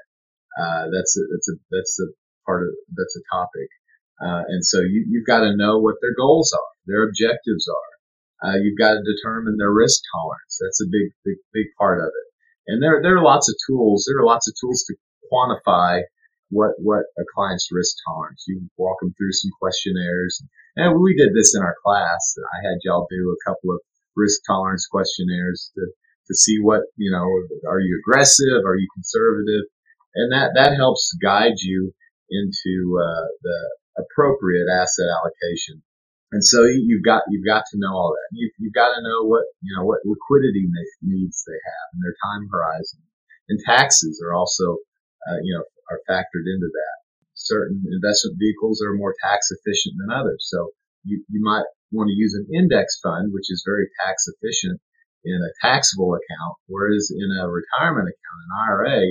Uh, 0.59 0.85
that's 0.93 1.17
a, 1.17 1.23
that's 1.31 1.49
a 1.49 1.55
that's 1.71 1.97
a 1.99 2.07
part 2.45 2.63
of 2.67 2.69
that's 2.95 3.15
a 3.17 3.23
topic. 3.33 3.69
Uh, 4.21 4.43
and 4.47 4.63
so 4.65 4.81
you, 4.81 5.05
you've 5.09 5.25
got 5.25 5.41
to 5.41 5.55
know 5.55 5.79
what 5.79 5.95
their 6.01 6.13
goals 6.15 6.53
are, 6.53 6.71
their 6.85 7.07
objectives 7.07 7.67
are. 7.67 7.91
Uh, 8.43 8.57
you've 8.57 8.77
got 8.77 8.93
to 8.93 9.01
determine 9.01 9.57
their 9.57 9.71
risk 9.71 10.01
tolerance. 10.13 10.57
That's 10.61 10.81
a 10.81 10.89
big, 10.89 11.13
big, 11.25 11.37
big 11.53 11.67
part 11.77 11.99
of 12.01 12.07
it. 12.07 12.27
And 12.67 12.81
there, 12.81 13.01
there 13.01 13.17
are 13.17 13.23
lots 13.23 13.49
of 13.49 13.55
tools. 13.67 14.05
There 14.05 14.21
are 14.21 14.25
lots 14.25 14.47
of 14.47 14.53
tools 14.59 14.83
to 14.87 14.95
quantify 15.31 16.01
what, 16.51 16.77
what 16.77 17.09
a 17.17 17.25
client's 17.33 17.69
risk 17.71 17.95
tolerance. 18.05 18.45
You 18.47 18.69
walk 18.77 18.97
them 19.01 19.15
through 19.17 19.33
some 19.33 19.51
questionnaires 19.59 20.43
and 20.75 21.01
we 21.01 21.15
did 21.15 21.35
this 21.35 21.55
in 21.55 21.61
our 21.63 21.75
class. 21.83 22.35
I 22.39 22.67
had 22.67 22.79
y'all 22.83 23.07
do 23.09 23.35
a 23.35 23.49
couple 23.49 23.71
of 23.71 23.79
risk 24.15 24.39
tolerance 24.47 24.87
questionnaires 24.87 25.71
to, 25.75 25.83
to 26.27 26.33
see 26.35 26.59
what 26.61 26.81
you 26.95 27.11
know. 27.11 27.27
Are 27.69 27.79
you 27.79 27.99
aggressive? 27.99 28.63
Are 28.65 28.77
you 28.77 28.87
conservative? 28.95 29.67
And 30.15 30.31
that 30.31 30.51
that 30.55 30.75
helps 30.75 31.11
guide 31.21 31.59
you 31.59 31.93
into 32.29 32.99
uh, 32.99 33.27
the 33.43 33.59
appropriate 33.99 34.67
asset 34.71 35.07
allocation. 35.11 35.83
And 36.31 36.43
so 36.43 36.63
you've 36.63 37.03
got 37.03 37.23
you've 37.29 37.45
got 37.45 37.63
to 37.71 37.77
know 37.77 37.91
all 37.91 38.15
that. 38.15 38.29
You've, 38.31 38.55
you've 38.57 38.73
got 38.73 38.95
to 38.95 39.03
know 39.03 39.27
what 39.27 39.43
you 39.61 39.75
know 39.75 39.83
what 39.83 39.99
liquidity 40.05 40.71
needs 41.01 41.43
they 41.43 41.59
have 41.59 41.87
and 41.93 42.01
their 42.03 42.15
time 42.23 42.47
horizon. 42.49 43.03
And 43.49 43.59
taxes 43.65 44.23
are 44.23 44.33
also 44.33 44.77
uh, 45.27 45.39
you 45.43 45.53
know 45.53 45.63
are 45.91 46.01
factored 46.07 46.47
into 46.47 46.69
that. 46.71 46.97
Certain 47.33 47.83
investment 47.91 48.37
vehicles 48.39 48.81
are 48.81 48.93
more 48.93 49.15
tax 49.23 49.51
efficient 49.51 49.95
than 49.99 50.15
others. 50.15 50.47
So 50.47 50.71
you, 51.03 51.23
you 51.27 51.41
might 51.43 51.65
want 51.91 52.07
to 52.07 52.15
use 52.15 52.33
an 52.33 52.47
index 52.53 52.99
fund, 53.03 53.33
which 53.33 53.51
is 53.51 53.65
very 53.65 53.89
tax 53.99 54.25
efficient 54.27 54.79
in 55.25 55.35
a 55.35 55.53
taxable 55.61 56.15
account, 56.15 56.55
whereas 56.67 57.11
in 57.11 57.29
a 57.37 57.49
retirement 57.49 58.09
account, 58.09 58.39
an 58.45 58.51
IRA, 58.69 59.01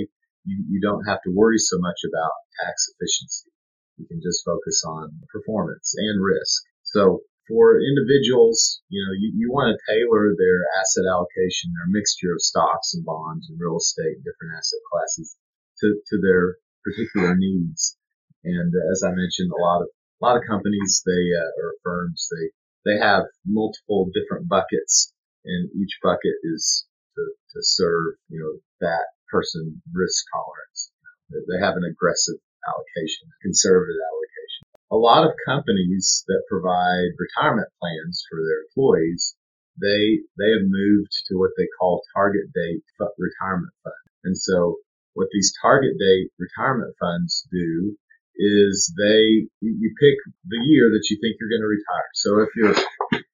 you, 0.43 0.57
you 0.67 0.81
don't 0.81 1.05
have 1.05 1.21
to 1.23 1.31
worry 1.31 1.59
so 1.59 1.77
much 1.79 2.01
about 2.03 2.33
tax 2.65 2.89
efficiency. 2.95 3.51
You 3.97 4.07
can 4.07 4.19
just 4.21 4.43
focus 4.43 4.81
on 4.85 5.13
performance 5.31 5.93
and 5.95 6.17
risk. 6.23 6.63
So 6.83 7.21
for 7.47 7.79
individuals, 7.79 8.81
you 8.89 8.99
know, 9.05 9.13
you, 9.13 9.29
you 9.37 9.47
want 9.51 9.71
to 9.71 9.85
tailor 9.85 10.33
their 10.33 10.65
asset 10.81 11.05
allocation, 11.05 11.71
their 11.77 11.93
mixture 11.93 12.33
of 12.33 12.41
stocks 12.41 12.95
and 12.95 13.05
bonds 13.05 13.47
and 13.49 13.59
real 13.59 13.77
estate, 13.77 14.23
different 14.25 14.57
asset 14.57 14.81
classes 14.89 15.37
to, 15.81 15.87
to 16.07 16.15
their 16.21 16.57
particular 16.83 17.35
needs. 17.37 17.97
And 18.43 18.73
uh, 18.73 18.91
as 18.91 19.03
I 19.05 19.11
mentioned, 19.11 19.51
a 19.51 19.61
lot 19.61 19.81
of 19.81 19.89
a 19.89 20.25
lot 20.25 20.37
of 20.37 20.43
companies, 20.47 21.01
they 21.05 21.23
uh, 21.33 21.61
or 21.61 21.73
firms, 21.83 22.29
they 22.29 22.45
they 22.85 22.97
have 22.97 23.25
multiple 23.45 24.09
different 24.13 24.47
buckets, 24.47 25.13
and 25.45 25.69
each 25.73 25.97
bucket 26.01 26.37
is 26.43 26.85
to, 27.15 27.21
to 27.21 27.59
serve 27.61 28.15
you 28.29 28.39
know 28.39 28.53
that 28.85 29.05
person 29.29 29.81
risk 29.93 30.25
tolerance. 30.33 30.91
They 31.29 31.59
have 31.63 31.77
an 31.77 31.87
aggressive 31.87 32.37
allocation, 32.67 33.31
conservative 33.41 33.95
allocation. 33.95 34.63
A 34.91 34.99
lot 34.99 35.23
of 35.23 35.31
companies 35.47 36.25
that 36.27 36.43
provide 36.49 37.15
retirement 37.15 37.69
plans 37.79 38.25
for 38.29 38.43
their 38.43 38.67
employees, 38.67 39.35
they 39.79 40.19
they 40.37 40.49
have 40.51 40.67
moved 40.67 41.13
to 41.29 41.37
what 41.37 41.55
they 41.57 41.67
call 41.79 42.03
target 42.13 42.51
date 42.53 42.83
retirement 43.17 43.73
fund. 43.83 44.05
And 44.25 44.37
so 44.37 44.77
what 45.13 45.27
these 45.31 45.53
target 45.61 45.97
date 45.99 46.31
retirement 46.39 46.95
funds 46.99 47.47
do 47.51 47.97
is 48.37 48.93
they 48.97 49.45
you 49.61 49.89
pick 49.99 50.17
the 50.47 50.61
year 50.65 50.89
that 50.89 51.05
you 51.09 51.17
think 51.21 51.37
you're 51.37 51.51
going 51.51 51.61
to 51.61 51.69
retire. 51.69 52.09
So 52.15 52.39
if 52.41 52.49
you're 52.55 52.75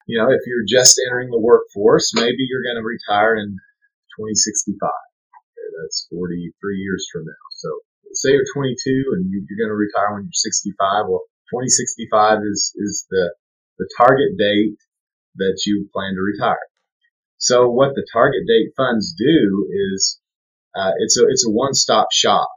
you 0.07 0.17
know 0.17 0.29
if 0.31 0.41
you're 0.45 0.67
just 0.67 0.99
entering 1.05 1.29
the 1.29 1.39
workforce, 1.39 2.11
maybe 2.13 2.43
you're 2.49 2.65
going 2.65 2.81
to 2.81 2.85
retire 2.85 3.35
in 3.37 3.55
2065. 4.17 4.75
Okay, 4.81 5.69
that's 5.81 6.07
43 6.09 6.51
years 6.77 7.07
from 7.13 7.25
now. 7.25 7.45
So 7.61 7.69
say 8.13 8.33
you're 8.33 8.49
22 8.53 8.73
and 9.13 9.29
you, 9.29 9.45
are 9.45 9.59
going 9.61 9.69
to 9.69 9.77
retire 9.77 10.17
when 10.17 10.25
you're 10.25 10.43
65. 10.43 10.73
Well, 11.07 11.23
2065 11.53 12.43
is 12.43 12.73
is 12.75 13.05
the 13.09 13.33
the 13.77 13.87
target 13.95 14.33
date 14.37 14.81
that 15.37 15.61
you 15.65 15.87
plan 15.93 16.17
to 16.17 16.21
retire. 16.21 16.65
So 17.37 17.69
what 17.69 17.93
the 17.93 18.05
target 18.11 18.49
date 18.49 18.73
funds 18.75 19.13
do 19.13 19.69
is 19.93 20.19
uh, 20.75 20.91
it's 20.99 21.17
a 21.17 21.23
it's 21.27 21.45
a 21.47 21.51
one 21.51 21.73
stop 21.73 22.07
shop 22.11 22.49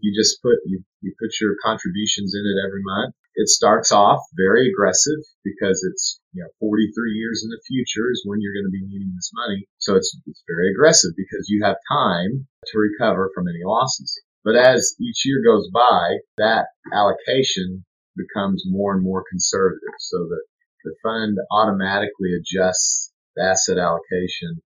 you 0.00 0.12
just 0.12 0.42
put 0.42 0.58
you, 0.66 0.84
you 1.00 1.14
put 1.18 1.40
your 1.40 1.56
contributions 1.64 2.34
in 2.34 2.44
it 2.44 2.58
every 2.66 2.82
month. 2.84 3.14
It 3.34 3.48
starts 3.48 3.92
off 3.92 4.20
very 4.36 4.70
aggressive 4.70 5.20
because 5.44 5.84
it's 5.84 6.20
you 6.32 6.42
know 6.42 6.48
43 6.60 7.12
years 7.12 7.42
in 7.44 7.50
the 7.50 7.60
future 7.66 8.10
is 8.10 8.22
when 8.24 8.40
you're 8.40 8.54
going 8.54 8.68
to 8.68 8.76
be 8.76 8.84
needing 8.84 9.12
this 9.14 9.30
money. 9.34 9.66
So 9.78 9.96
it's 9.96 10.16
it's 10.26 10.44
very 10.46 10.70
aggressive 10.70 11.12
because 11.16 11.48
you 11.48 11.64
have 11.64 11.76
time 11.90 12.46
to 12.72 12.78
recover 12.78 13.30
from 13.34 13.48
any 13.48 13.64
losses. 13.64 14.12
But 14.44 14.56
as 14.56 14.94
each 15.00 15.24
year 15.24 15.42
goes 15.44 15.68
by, 15.72 16.18
that 16.38 16.66
allocation 16.92 17.84
becomes 18.16 18.64
more 18.66 18.94
and 18.94 19.02
more 19.02 19.24
conservative. 19.28 19.96
So 19.98 20.18
that 20.28 20.44
the 20.84 20.94
fund 21.02 21.36
automatically 21.50 22.32
adjusts 22.38 23.12
the 23.34 23.42
asset 23.42 23.78
allocation 23.78 24.62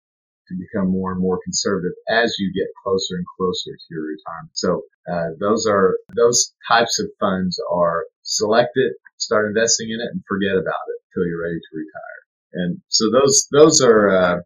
to 0.49 0.55
become 0.55 0.91
more 0.91 1.13
and 1.13 1.21
more 1.21 1.39
conservative 1.45 1.93
as 2.09 2.35
you 2.39 2.53
get 2.55 2.71
closer 2.83 3.17
and 3.17 3.27
closer 3.37 3.73
to 3.73 3.87
your 3.91 4.07
retirement. 4.07 4.55
So 4.55 4.83
uh, 5.11 5.35
those 5.41 5.67
are 5.67 5.97
those 6.15 6.55
types 6.69 6.99
of 7.01 7.07
funds 7.21 7.59
are 7.71 8.05
select 8.23 8.73
it, 8.75 8.95
start 9.19 9.47
investing 9.47 9.91
in 9.91 10.01
it, 10.01 10.11
and 10.13 10.23
forget 10.29 10.53
about 10.53 10.87
it 10.91 10.99
until 11.11 11.27
you're 11.29 11.43
ready 11.43 11.59
to 11.59 11.73
retire. 11.77 12.21
And 12.53 12.81
so 12.89 13.11
those 13.11 13.49
those 13.53 13.81
are 13.81 14.09
uh, 14.11 14.37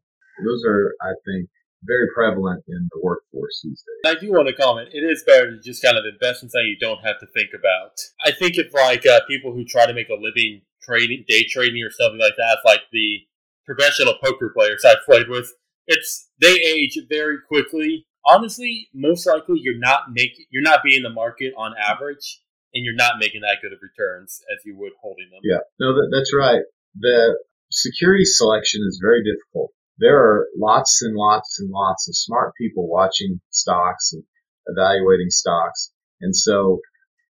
those 0.45 0.65
are 0.67 0.95
I 1.03 1.13
think 1.25 1.49
very 1.85 2.09
prevalent 2.15 2.63
in 2.69 2.89
the 2.93 3.01
workforce 3.03 3.61
these 3.65 3.83
days. 3.83 4.17
I 4.17 4.21
do 4.21 4.33
want 4.33 4.49
to 4.49 4.55
comment. 4.55 4.91
It 4.93 5.01
is 5.01 5.25
better 5.27 5.51
to 5.51 5.61
just 5.63 5.83
kind 5.83 5.97
of 5.97 6.05
invest 6.05 6.43
in 6.43 6.51
something 6.51 6.67
you 6.67 6.77
don't 6.79 7.05
have 7.05 7.19
to 7.21 7.27
think 7.35 7.51
about. 7.59 7.93
I 8.25 8.33
think 8.33 8.59
if 8.59 8.73
like 8.75 9.07
uh, 9.07 9.21
people 9.29 9.53
who 9.53 9.65
try 9.65 9.87
to 9.87 9.95
make 9.95 10.09
a 10.09 10.15
living 10.15 10.63
trading, 10.83 11.25
day 11.29 11.45
trading, 11.49 11.83
or 11.83 11.91
something 11.91 12.21
like 12.21 12.37
that, 12.37 12.59
like 12.65 12.83
the 12.93 13.21
professional 13.65 14.15
poker 14.23 14.53
players 14.55 14.85
I've 14.85 15.05
played 15.07 15.29
with, 15.29 15.51
it's 15.91 16.31
they 16.41 16.55
age 16.55 16.97
very 17.09 17.39
quickly. 17.47 18.07
Honestly, 18.25 18.89
most 18.95 19.27
likely 19.27 19.61
you're 19.61 19.79
not 19.79 20.13
making 20.13 20.47
you're 20.51 20.63
not 20.63 20.81
being 20.85 21.03
the 21.03 21.11
market 21.11 21.53
on 21.59 21.75
average, 21.77 22.41
and 22.73 22.85
you're 22.85 22.95
not 22.95 23.19
making 23.19 23.43
that 23.43 23.59
good 23.61 23.73
of 23.73 23.81
returns 23.83 24.41
as 24.53 24.65
you 24.65 24.77
would 24.79 24.93
holding 25.03 25.29
them. 25.31 25.41
Yeah, 25.43 25.61
no, 25.79 25.93
that, 25.93 26.09
that's 26.15 26.33
right. 26.35 26.63
The 26.99 27.39
security 27.71 28.25
selection 28.25 28.83
is 28.87 29.01
very 29.03 29.23
difficult. 29.23 29.73
There 29.99 30.17
are 30.17 30.49
lots 30.57 31.03
and 31.03 31.15
lots 31.15 31.59
and 31.61 31.71
lots 31.71 32.09
of 32.09 32.17
smart 32.17 32.55
people 32.57 32.89
watching 32.89 33.41
stocks 33.51 34.13
and 34.13 34.23
evaluating 34.67 35.31
stocks, 35.31 35.93
and 36.21 36.35
so 36.35 36.81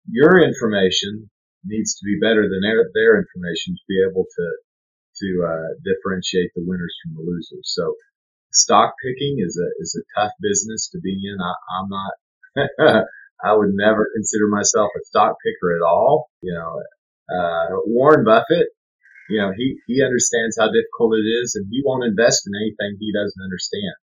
your 0.10 0.42
information 0.42 1.30
needs 1.66 1.96
to 2.00 2.04
be 2.06 2.18
better 2.20 2.48
than 2.48 2.62
their, 2.62 2.88
their 2.94 3.20
information 3.20 3.76
to 3.76 3.86
be 3.88 4.00
able 4.02 4.24
to 4.24 4.48
to 5.18 5.28
uh, 5.42 5.70
differentiate 5.84 6.52
the 6.56 6.64
winners 6.66 6.94
from 7.02 7.18
the 7.18 7.26
losers. 7.26 7.74
So 7.74 7.96
stock 8.52 8.94
picking 9.04 9.38
is 9.40 9.60
a 9.60 9.70
is 9.82 10.00
a 10.00 10.06
tough 10.20 10.32
business 10.42 10.90
to 10.92 11.00
be 11.00 11.14
in. 11.14 11.38
I, 11.40 11.54
I'm 11.78 11.90
not. 11.90 12.14
I 13.44 13.54
would 13.54 13.74
never 13.74 14.10
consider 14.16 14.48
myself 14.50 14.90
a 14.98 15.06
stock 15.06 15.38
picker 15.46 15.76
at 15.78 15.86
all. 15.86 16.30
You 16.42 16.54
know, 16.54 16.82
uh, 17.30 17.82
Warren 17.86 18.26
Buffett. 18.26 18.68
You 19.30 19.42
know, 19.42 19.52
he 19.56 19.78
he 19.88 20.02
understands 20.04 20.58
how 20.58 20.72
difficult 20.72 21.20
it 21.20 21.28
is, 21.28 21.54
and 21.56 21.68
he 21.70 21.84
won't 21.84 22.08
invest 22.08 22.48
in 22.48 22.56
anything 22.56 22.98
he 22.98 23.12
doesn't 23.12 23.44
understand. 23.44 23.96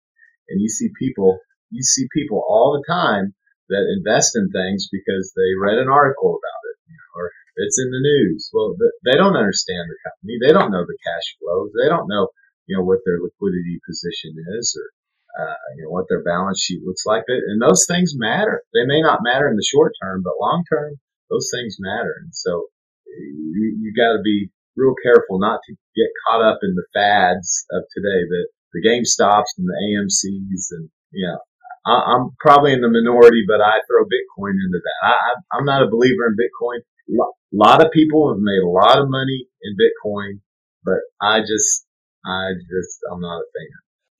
And 0.49 0.59
you 0.59 0.67
see 0.67 0.91
people, 0.99 1.39
you 1.71 1.81
see 1.81 2.07
people 2.13 2.43
all 2.43 2.75
the 2.75 2.83
time 2.91 3.33
that 3.69 3.87
invest 3.87 4.35
in 4.35 4.51
things 4.51 4.91
because 4.91 5.31
they 5.33 5.55
read 5.55 5.79
an 5.79 5.87
article 5.87 6.35
about 6.35 6.61
it, 6.67 6.77
you 6.91 6.97
know, 6.99 7.11
or 7.15 7.31
it's 7.55 7.79
in 7.79 7.89
the 7.89 8.03
news. 8.03 8.51
Well, 8.51 8.75
they 9.07 9.15
don't 9.15 9.39
understand 9.39 9.87
the 9.87 9.97
company. 10.03 10.35
They 10.43 10.51
don't 10.51 10.71
know 10.71 10.83
the 10.83 10.99
cash 10.99 11.27
flows. 11.39 11.71
They 11.71 11.87
don't 11.87 12.11
know 12.11 12.27
you 12.67 12.77
know, 12.77 12.83
what 12.83 12.99
their 13.05 13.19
liquidity 13.19 13.79
position 13.85 14.35
is 14.59 14.77
or, 14.77 14.87
uh, 15.35 15.57
you 15.77 15.83
know, 15.83 15.91
what 15.91 16.05
their 16.09 16.23
balance 16.23 16.61
sheet 16.61 16.81
looks 16.85 17.05
like. 17.05 17.23
And 17.27 17.61
those 17.61 17.85
things 17.87 18.13
matter. 18.15 18.63
They 18.73 18.85
may 18.85 19.01
not 19.01 19.23
matter 19.23 19.49
in 19.49 19.55
the 19.55 19.67
short 19.67 19.93
term, 20.01 20.21
but 20.23 20.39
long 20.39 20.63
term, 20.71 20.99
those 21.29 21.49
things 21.53 21.77
matter. 21.79 22.15
And 22.23 22.33
so 22.33 22.67
you, 23.07 23.77
you 23.81 23.93
got 23.95 24.13
to 24.13 24.21
be 24.23 24.49
real 24.75 24.95
careful 25.03 25.39
not 25.39 25.59
to 25.65 25.73
get 25.95 26.09
caught 26.25 26.41
up 26.41 26.59
in 26.63 26.75
the 26.75 26.85
fads 26.93 27.65
of 27.71 27.83
today, 27.93 28.21
that 28.25 28.47
the, 28.73 28.79
the 28.79 28.83
GameStops 28.89 29.53
and 29.57 29.67
the 29.67 29.77
AMCs 29.77 30.73
and, 30.77 30.89
you 31.11 31.27
know, 31.27 31.37
I, 31.85 32.15
am 32.15 32.31
probably 32.39 32.73
in 32.73 32.81
the 32.81 32.87
minority, 32.87 33.43
but 33.47 33.61
I 33.61 33.83
throw 33.85 34.05
Bitcoin 34.05 34.55
into 34.55 34.79
that. 34.79 34.99
I, 35.03 35.57
I'm 35.57 35.65
not 35.65 35.83
a 35.83 35.91
believer 35.91 36.27
in 36.27 36.39
Bitcoin. 36.39 36.79
A 37.11 37.27
lot 37.51 37.85
of 37.85 37.91
people 37.91 38.31
have 38.31 38.39
made 38.39 38.63
a 38.63 38.69
lot 38.69 38.97
of 38.97 39.09
money 39.09 39.47
in 39.61 39.75
Bitcoin, 39.75 40.39
but 40.83 41.03
I 41.21 41.41
just, 41.41 41.82
I 42.25 42.51
just 42.53 42.99
I'm 43.11 43.21
not 43.21 43.39
a 43.39 43.45
fan. 43.53 43.69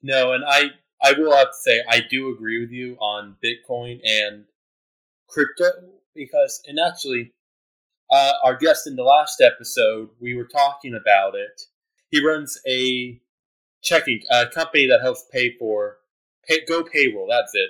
No, 0.01 0.33
and 0.33 0.43
I 0.47 0.71
I 1.01 1.13
will 1.13 1.35
have 1.35 1.47
to 1.47 1.57
say 1.61 1.81
I 1.89 2.01
do 2.09 2.29
agree 2.33 2.59
with 2.59 2.71
you 2.71 2.95
on 2.95 3.37
Bitcoin 3.43 3.99
and 4.05 4.45
crypto 5.27 5.71
because 6.15 6.61
and 6.67 6.79
actually 6.79 7.33
uh, 8.11 8.33
our 8.43 8.55
guest 8.55 8.85
in 8.85 8.95
the 8.95 9.03
last 9.03 9.41
episode 9.41 10.09
we 10.19 10.35
were 10.35 10.47
talking 10.47 10.93
about 10.93 11.35
it. 11.35 11.61
He 12.09 12.25
runs 12.25 12.59
a 12.67 13.19
checking 13.81 14.21
a 14.31 14.47
company 14.47 14.87
that 14.87 15.01
helps 15.01 15.25
pay 15.31 15.55
for 15.57 15.97
pay, 16.47 16.59
go 16.67 16.83
payroll. 16.83 17.27
That's 17.29 17.53
it, 17.53 17.69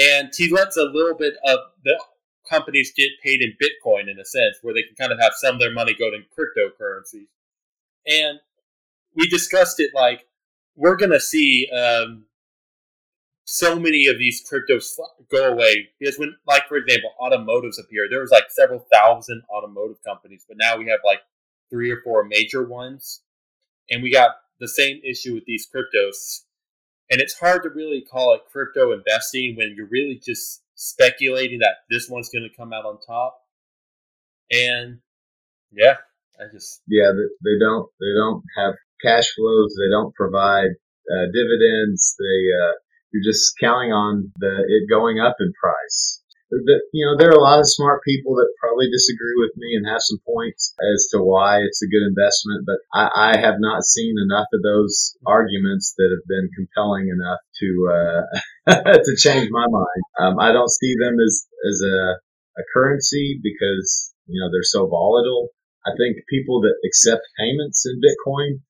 and 0.00 0.32
he 0.34 0.48
lets 0.48 0.76
a 0.76 0.84
little 0.84 1.16
bit 1.16 1.34
of 1.44 1.58
the 1.84 2.00
companies 2.48 2.92
get 2.96 3.10
paid 3.22 3.40
in 3.40 3.56
Bitcoin 3.60 4.10
in 4.10 4.18
a 4.18 4.24
sense, 4.24 4.58
where 4.62 4.74
they 4.74 4.82
can 4.82 4.94
kind 4.98 5.12
of 5.12 5.18
have 5.18 5.32
some 5.34 5.54
of 5.54 5.60
their 5.60 5.72
money 5.72 5.94
go 5.98 6.10
to 6.10 6.18
cryptocurrencies. 6.18 7.26
And 8.06 8.40
we 9.14 9.28
discussed 9.28 9.80
it 9.80 9.90
like 9.94 10.26
we're 10.76 10.96
gonna 10.96 11.20
see 11.20 11.68
um, 11.70 12.24
so 13.44 13.78
many 13.78 14.06
of 14.06 14.18
these 14.18 14.42
cryptos 14.42 14.96
go 15.30 15.52
away 15.52 15.88
because 15.98 16.18
when, 16.18 16.34
like 16.46 16.66
for 16.66 16.76
example, 16.76 17.10
automotives 17.20 17.78
appeared, 17.78 18.10
there 18.10 18.20
was 18.20 18.30
like 18.30 18.44
several 18.50 18.86
thousand 18.92 19.42
automotive 19.54 20.02
companies, 20.04 20.44
but 20.48 20.56
now 20.58 20.76
we 20.76 20.88
have 20.88 21.00
like 21.04 21.20
three 21.70 21.90
or 21.90 22.00
four 22.02 22.24
major 22.24 22.64
ones, 22.64 23.22
and 23.90 24.02
we 24.02 24.10
got 24.10 24.30
the 24.60 24.68
same 24.68 25.00
issue 25.04 25.34
with 25.34 25.44
these 25.44 25.68
cryptos. 25.74 26.42
And 27.10 27.20
it's 27.20 27.38
hard 27.38 27.62
to 27.64 27.68
really 27.68 28.00
call 28.00 28.34
it 28.34 28.42
crypto 28.50 28.92
investing 28.92 29.56
when 29.56 29.74
you're 29.76 29.88
really 29.90 30.20
just 30.24 30.62
speculating 30.74 31.58
that 31.58 31.76
this 31.90 32.08
one's 32.08 32.30
going 32.30 32.48
to 32.48 32.56
come 32.56 32.72
out 32.72 32.86
on 32.86 32.98
top. 33.06 33.38
And 34.50 35.00
yeah, 35.70 35.96
I 36.40 36.44
just 36.52 36.80
yeah, 36.88 37.10
they 37.12 37.58
don't 37.60 37.88
they 38.00 38.12
don't 38.16 38.42
have 38.56 38.74
cash 39.02 39.34
flows. 39.34 39.74
They 39.78 39.90
don't 39.90 40.14
provide 40.14 40.76
uh, 41.10 41.26
dividends. 41.32 42.14
They 42.18 42.40
uh, 42.52 42.74
you're 43.12 43.24
just 43.24 43.54
counting 43.60 43.92
on 43.92 44.32
the 44.36 44.64
it 44.68 44.88
going 44.90 45.20
up 45.20 45.36
in 45.40 45.52
price 45.52 46.22
that 46.50 46.82
you 46.92 47.04
know 47.04 47.16
there 47.16 47.30
are 47.30 47.38
a 47.38 47.42
lot 47.42 47.58
of 47.58 47.66
smart 47.66 48.02
people 48.04 48.34
that 48.36 48.54
probably 48.60 48.90
disagree 48.90 49.34
with 49.36 49.52
me 49.56 49.74
and 49.74 49.86
have 49.86 50.00
some 50.00 50.18
points 50.26 50.74
as 50.94 51.08
to 51.10 51.18
why 51.18 51.60
it's 51.60 51.82
a 51.82 51.90
good 51.90 52.06
investment, 52.06 52.66
but 52.66 52.78
I, 52.92 53.34
I 53.34 53.40
have 53.40 53.56
not 53.58 53.84
seen 53.84 54.14
enough 54.18 54.46
of 54.52 54.62
those 54.62 55.16
arguments 55.26 55.94
that 55.96 56.10
have 56.14 56.26
been 56.28 56.48
compelling 56.54 57.08
enough 57.08 57.40
to 57.60 57.68
uh, 57.90 58.22
to 59.02 59.16
change 59.16 59.48
my 59.50 59.66
mind. 59.66 60.02
Um, 60.20 60.38
I 60.38 60.52
don't 60.52 60.70
see 60.70 60.94
them 61.00 61.16
as 61.18 61.46
as 61.68 61.82
a 61.82 61.98
a 62.60 62.64
currency 62.72 63.40
because 63.42 64.14
you 64.26 64.40
know 64.40 64.48
they're 64.52 64.68
so 64.68 64.86
volatile. 64.86 65.48
I 65.86 65.92
think 65.98 66.16
people 66.30 66.62
that 66.62 66.80
accept 66.86 67.22
payments 67.38 67.84
in 67.84 68.00
Bitcoin, 68.00 68.60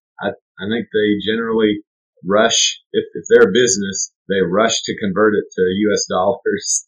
I, 0.59 0.69
think 0.69 0.87
they 0.93 1.19
generally 1.25 1.81
rush 2.25 2.81
if, 2.93 3.05
if 3.15 3.25
they're 3.29 3.49
a 3.49 3.53
business, 3.53 4.13
they 4.29 4.41
rush 4.41 4.83
to 4.83 4.99
convert 4.99 5.35
it 5.35 5.45
to 5.55 5.63
U.S. 5.63 6.07
dollars 6.11 6.87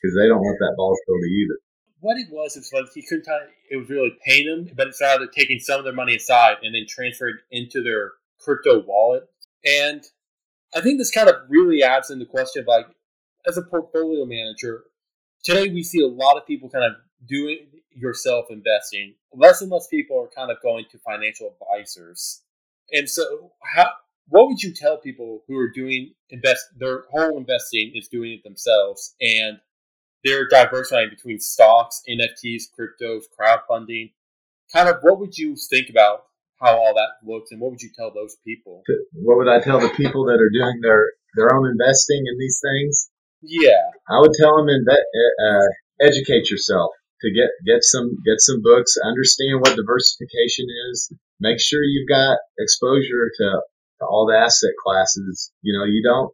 because 0.00 0.16
they 0.16 0.28
don't 0.28 0.40
want 0.40 0.58
that 0.58 0.74
volatility 0.76 1.30
either. 1.44 1.58
What 2.00 2.16
it 2.16 2.26
was 2.30 2.56
is 2.56 2.70
like 2.72 2.86
he 2.94 3.02
couldn't. 3.02 3.24
tell. 3.24 3.38
It 3.70 3.76
was 3.76 3.88
really 3.88 4.16
paying 4.26 4.46
them, 4.46 4.74
but 4.76 4.88
it's 4.88 5.00
rather 5.00 5.26
taking 5.26 5.60
some 5.60 5.78
of 5.78 5.84
their 5.84 5.94
money 5.94 6.16
aside 6.16 6.56
and 6.62 6.74
then 6.74 6.84
transferred 6.88 7.36
into 7.50 7.82
their 7.82 8.12
crypto 8.40 8.82
wallet. 8.84 9.22
And 9.64 10.02
I 10.74 10.80
think 10.80 10.98
this 10.98 11.10
kind 11.10 11.28
of 11.28 11.36
really 11.48 11.82
adds 11.82 12.10
in 12.10 12.18
the 12.18 12.26
question 12.26 12.62
of 12.62 12.66
like, 12.66 12.86
as 13.46 13.56
a 13.56 13.62
portfolio 13.62 14.24
manager, 14.24 14.84
today 15.44 15.68
we 15.68 15.82
see 15.82 16.02
a 16.02 16.06
lot 16.06 16.36
of 16.36 16.46
people 16.46 16.68
kind 16.68 16.84
of 16.84 16.92
doing 17.26 17.66
yourself 17.90 18.46
investing. 18.50 19.14
Less 19.32 19.62
and 19.62 19.70
less 19.70 19.86
people 19.86 20.20
are 20.20 20.28
kind 20.28 20.50
of 20.50 20.58
going 20.62 20.84
to 20.90 20.98
financial 20.98 21.54
advisors. 21.54 22.41
And 22.92 23.08
so, 23.08 23.52
how 23.74 23.90
what 24.28 24.48
would 24.48 24.62
you 24.62 24.72
tell 24.72 24.98
people 24.98 25.42
who 25.48 25.56
are 25.58 25.70
doing 25.70 26.14
invest 26.30 26.64
their 26.78 27.04
whole 27.10 27.36
investing 27.36 27.92
is 27.94 28.08
doing 28.08 28.32
it 28.32 28.42
themselves 28.44 29.14
and 29.20 29.58
they're 30.24 30.48
diversifying 30.48 31.10
between 31.10 31.40
stocks, 31.40 32.02
NFTs, 32.08 32.64
cryptos, 32.78 33.24
crowdfunding. 33.38 34.12
Kind 34.72 34.88
of 34.88 34.96
what 35.02 35.18
would 35.18 35.36
you 35.36 35.56
think 35.56 35.90
about 35.90 36.24
how 36.60 36.76
all 36.78 36.94
that 36.94 37.26
looks 37.26 37.50
and 37.50 37.60
what 37.60 37.72
would 37.72 37.82
you 37.82 37.90
tell 37.94 38.12
those 38.12 38.36
people? 38.46 38.82
What 39.14 39.36
would 39.38 39.48
I 39.48 39.60
tell 39.60 39.80
the 39.80 39.90
people 39.90 40.24
that 40.26 40.40
are 40.40 40.50
doing 40.50 40.80
their, 40.80 41.10
their 41.36 41.54
own 41.54 41.68
investing 41.68 42.24
in 42.26 42.38
these 42.38 42.60
things? 42.62 43.10
Yeah. 43.42 43.90
I 44.08 44.20
would 44.20 44.32
tell 44.38 44.56
them 44.56 44.66
inve- 44.66 45.10
uh, 45.42 45.68
educate 46.00 46.50
yourself 46.50 46.92
to 47.22 47.32
get, 47.32 47.50
get 47.66 47.82
some, 47.82 48.16
get 48.24 48.38
some 48.38 48.62
books, 48.62 48.96
understand 49.04 49.60
what 49.60 49.76
diversification 49.76 50.66
is, 50.90 51.12
make 51.42 51.58
sure 51.58 51.82
you've 51.82 52.08
got 52.08 52.38
exposure 52.58 53.26
to, 53.26 53.48
to 53.98 54.04
all 54.06 54.30
the 54.30 54.38
asset 54.38 54.78
classes. 54.78 55.50
You 55.60 55.76
know, 55.76 55.84
you 55.84 56.02
don't, 56.06 56.30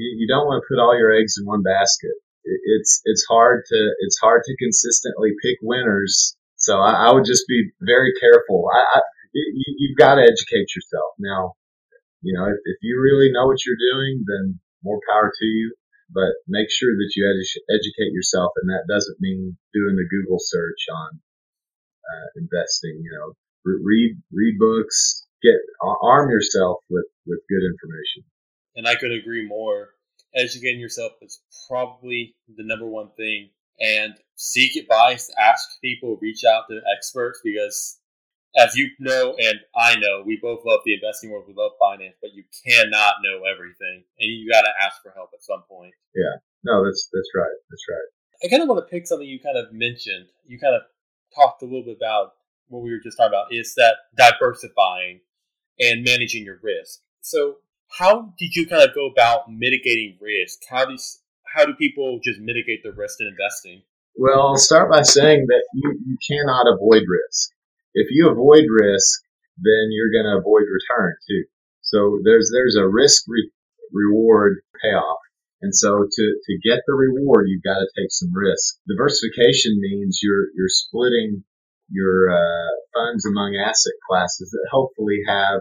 you, 0.00 0.24
you 0.24 0.26
don't 0.26 0.48
want 0.48 0.64
to 0.64 0.66
put 0.66 0.80
all 0.80 0.96
your 0.96 1.12
eggs 1.12 1.36
in 1.36 1.44
one 1.44 1.62
basket 1.62 2.16
it's 2.46 3.02
it's 3.04 3.26
hard 3.28 3.64
to 3.68 3.80
it's 4.00 4.18
hard 4.18 4.42
to 4.44 4.56
consistently 4.56 5.30
pick 5.42 5.58
winners. 5.62 6.36
So 6.56 6.78
I, 6.78 7.08
I 7.08 7.12
would 7.12 7.24
just 7.24 7.44
be 7.48 7.70
very 7.80 8.12
careful. 8.20 8.68
I, 8.72 8.78
I 8.78 9.00
you, 9.34 9.92
have 9.92 9.98
got 9.98 10.14
to 10.16 10.22
educate 10.22 10.72
yourself 10.74 11.12
now. 11.18 11.54
You 12.22 12.32
know, 12.38 12.46
if, 12.46 12.58
if 12.64 12.78
you 12.80 12.98
really 13.00 13.30
know 13.30 13.46
what 13.46 13.64
you're 13.66 13.76
doing, 13.76 14.24
then 14.26 14.58
more 14.82 14.98
power 15.10 15.30
to 15.30 15.44
you. 15.44 15.74
But 16.08 16.38
make 16.48 16.70
sure 16.70 16.94
that 16.94 17.12
you 17.14 17.26
edu- 17.26 17.66
educate 17.68 18.14
yourself, 18.14 18.52
and 18.62 18.70
that 18.70 18.86
doesn't 18.88 19.20
mean 19.20 19.58
doing 19.74 19.96
the 19.96 20.08
Google 20.08 20.38
search 20.40 20.86
on 20.90 21.20
uh, 22.06 22.26
investing. 22.36 23.02
You 23.02 23.10
know, 23.12 23.28
read 23.66 24.16
read 24.32 24.58
books, 24.58 25.26
get 25.42 25.54
arm 26.02 26.30
yourself 26.30 26.78
with 26.90 27.06
with 27.26 27.40
good 27.48 27.64
information. 27.64 28.24
And 28.76 28.86
I 28.86 28.94
could 28.94 29.12
agree 29.12 29.46
more 29.46 29.96
educating 30.36 30.80
yourself 30.80 31.12
is 31.22 31.40
probably 31.68 32.34
the 32.56 32.64
number 32.64 32.86
one 32.86 33.10
thing. 33.16 33.50
And 33.80 34.14
seek 34.36 34.76
advice, 34.76 35.30
ask 35.38 35.80
people, 35.82 36.18
reach 36.20 36.44
out 36.44 36.64
to 36.70 36.80
experts 36.96 37.40
because, 37.44 37.98
as 38.56 38.74
you 38.74 38.88
know 38.98 39.34
and 39.38 39.60
I 39.76 39.96
know, 39.96 40.22
we 40.24 40.38
both 40.40 40.60
love 40.64 40.80
the 40.84 40.94
investing 40.94 41.30
world, 41.30 41.44
we 41.46 41.54
love 41.54 41.72
finance, 41.78 42.16
but 42.22 42.30
you 42.32 42.44
cannot 42.66 43.16
know 43.22 43.44
everything, 43.44 44.04
and 44.18 44.30
you 44.30 44.50
got 44.50 44.62
to 44.62 44.70
ask 44.80 45.02
for 45.02 45.12
help 45.14 45.30
at 45.34 45.42
some 45.42 45.62
point. 45.68 45.92
Yeah, 46.14 46.40
no, 46.64 46.84
that's 46.84 47.08
that's 47.12 47.28
right, 47.34 47.56
that's 47.68 47.84
right. 47.90 48.44
I 48.44 48.48
kind 48.48 48.62
of 48.62 48.68
want 48.68 48.86
to 48.86 48.90
pick 48.90 49.06
something 49.06 49.28
you 49.28 49.40
kind 49.40 49.58
of 49.58 49.72
mentioned. 49.72 50.28
You 50.46 50.58
kind 50.58 50.74
of 50.74 50.82
talked 51.34 51.60
a 51.60 51.66
little 51.66 51.84
bit 51.84 51.98
about 51.98 52.32
what 52.68 52.82
we 52.82 52.90
were 52.90 53.00
just 53.02 53.16
talking 53.16 53.32
about 53.32 53.52
is 53.52 53.74
that 53.74 53.96
diversifying 54.16 55.20
and 55.78 56.04
managing 56.04 56.44
your 56.44 56.58
risk. 56.62 57.00
So 57.20 57.56
how 57.98 58.34
did 58.38 58.54
you 58.54 58.66
kind 58.66 58.82
of 58.82 58.94
go 58.94 59.06
about 59.06 59.50
mitigating 59.50 60.18
risk? 60.20 60.60
How 60.68 60.84
does 60.84 61.20
how 61.54 61.64
do 61.64 61.74
people 61.74 62.20
just 62.22 62.40
mitigate 62.40 62.82
the 62.82 62.92
risk 62.92 63.20
in 63.20 63.28
investing? 63.28 63.82
Well, 64.16 64.40
I'll 64.40 64.56
start 64.56 64.90
by 64.90 65.02
saying 65.02 65.46
that 65.48 65.62
you, 65.74 65.98
you 66.06 66.16
cannot 66.28 66.66
avoid 66.72 67.02
risk. 67.06 67.50
If 67.94 68.08
you 68.10 68.28
avoid 68.30 68.64
risk, 68.68 69.22
then 69.58 69.88
you're 69.90 70.12
going 70.12 70.30
to 70.30 70.40
avoid 70.40 70.64
return 70.68 71.14
too. 71.28 71.44
So 71.82 72.20
there's 72.24 72.50
there's 72.52 72.76
a 72.76 72.88
risk 72.88 73.24
re- 73.28 73.50
reward 73.92 74.60
payoff. 74.82 75.20
And 75.62 75.74
so 75.74 76.04
to, 76.04 76.24
to 76.44 76.68
get 76.68 76.80
the 76.86 76.94
reward, 76.94 77.46
you've 77.48 77.62
got 77.62 77.80
to 77.80 77.88
take 77.96 78.10
some 78.10 78.34
risk. 78.34 78.76
Diversification 78.88 79.80
means 79.80 80.20
you're 80.22 80.48
you're 80.54 80.68
splitting 80.68 81.44
your 81.88 82.30
uh, 82.30 82.70
funds 82.94 83.26
among 83.26 83.56
asset 83.56 83.94
classes 84.08 84.50
that 84.50 84.68
hopefully 84.70 85.20
have 85.26 85.60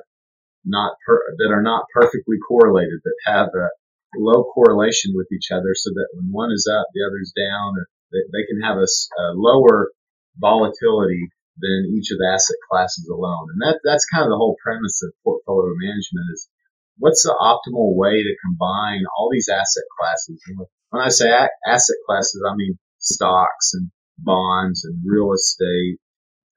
not 0.66 0.98
per- 1.06 1.36
that 1.38 1.54
are 1.54 1.62
not 1.62 1.86
perfectly 1.94 2.38
correlated, 2.48 3.00
that 3.04 3.20
have 3.26 3.50
a 3.54 3.70
low 4.18 4.44
correlation 4.54 5.14
with 5.14 5.28
each 5.32 5.52
other, 5.52 5.74
so 5.76 5.92
that 5.94 6.10
when 6.14 6.32
one 6.32 6.52
is 6.52 6.68
up, 6.72 6.88
the 6.94 7.06
other 7.06 7.22
is 7.22 7.34
down, 7.38 7.78
or 7.78 7.86
they, 8.12 8.24
they 8.34 8.46
can 8.50 8.62
have 8.62 8.78
a, 8.78 8.88
a, 8.90 9.26
lower 9.36 9.92
volatility 10.38 11.30
than 11.60 11.94
each 11.96 12.12
of 12.12 12.18
the 12.18 12.30
asset 12.34 12.58
classes 12.70 13.08
alone. 13.08 13.48
And 13.54 13.62
that 13.62 13.80
that's 13.84 14.10
kind 14.10 14.26
of 14.26 14.30
the 14.30 14.42
whole 14.42 14.58
premise 14.64 15.02
of 15.04 15.14
portfolio 15.24 15.72
management 15.78 16.28
is 16.34 16.50
what's 16.98 17.24
the 17.24 17.36
optimal 17.36 17.96
way 17.96 18.24
to 18.24 18.42
combine 18.44 19.04
all 19.16 19.30
these 19.32 19.50
asset 19.50 19.86
classes. 20.00 20.42
And 20.48 20.66
when 20.90 21.02
I 21.02 21.10
say 21.10 21.30
asset 21.30 22.00
classes, 22.08 22.42
I 22.44 22.56
mean 22.56 22.78
stocks 23.00 23.74
and 23.74 23.92
bonds 24.18 24.84
and 24.84 25.04
real 25.06 25.32
estate 25.34 26.00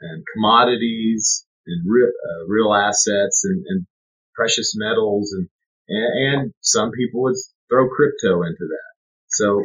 and 0.01 0.25
commodities 0.35 1.47
and 1.67 1.85
real, 1.87 2.09
uh, 2.09 2.47
real 2.47 2.73
assets 2.75 3.43
and, 3.45 3.65
and 3.69 3.87
precious 4.35 4.75
metals 4.77 5.33
and, 5.33 5.49
and, 5.89 6.55
some 6.61 6.91
people 6.93 7.23
would 7.23 7.35
throw 7.69 7.89
crypto 7.89 8.43
into 8.43 8.65
that. 8.69 8.91
So, 9.29 9.65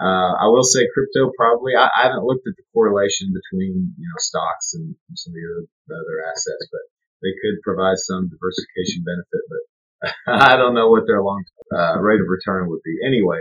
uh, 0.00 0.32
I 0.38 0.46
will 0.46 0.64
say 0.64 0.86
crypto 0.92 1.30
probably, 1.36 1.74
I, 1.78 1.86
I, 1.86 2.02
haven't 2.06 2.24
looked 2.24 2.46
at 2.46 2.54
the 2.56 2.66
correlation 2.72 3.30
between, 3.34 3.94
you 3.98 4.06
know, 4.06 4.18
stocks 4.18 4.74
and 4.74 4.94
some 5.14 5.32
of 5.32 5.34
the 5.34 5.46
other, 5.46 5.66
the 5.86 5.94
other 5.94 6.18
assets, 6.30 6.66
but 6.70 6.82
they 7.22 7.34
could 7.40 7.62
provide 7.62 7.98
some 7.98 8.28
diversification 8.28 9.04
benefit, 9.06 9.42
but 9.48 9.62
I 10.26 10.56
don't 10.56 10.74
know 10.74 10.90
what 10.90 11.06
their 11.06 11.22
long 11.22 11.44
uh, 11.72 11.98
rate 12.00 12.20
of 12.20 12.28
return 12.28 12.68
would 12.68 12.82
be. 12.84 12.98
Anyway, 13.06 13.40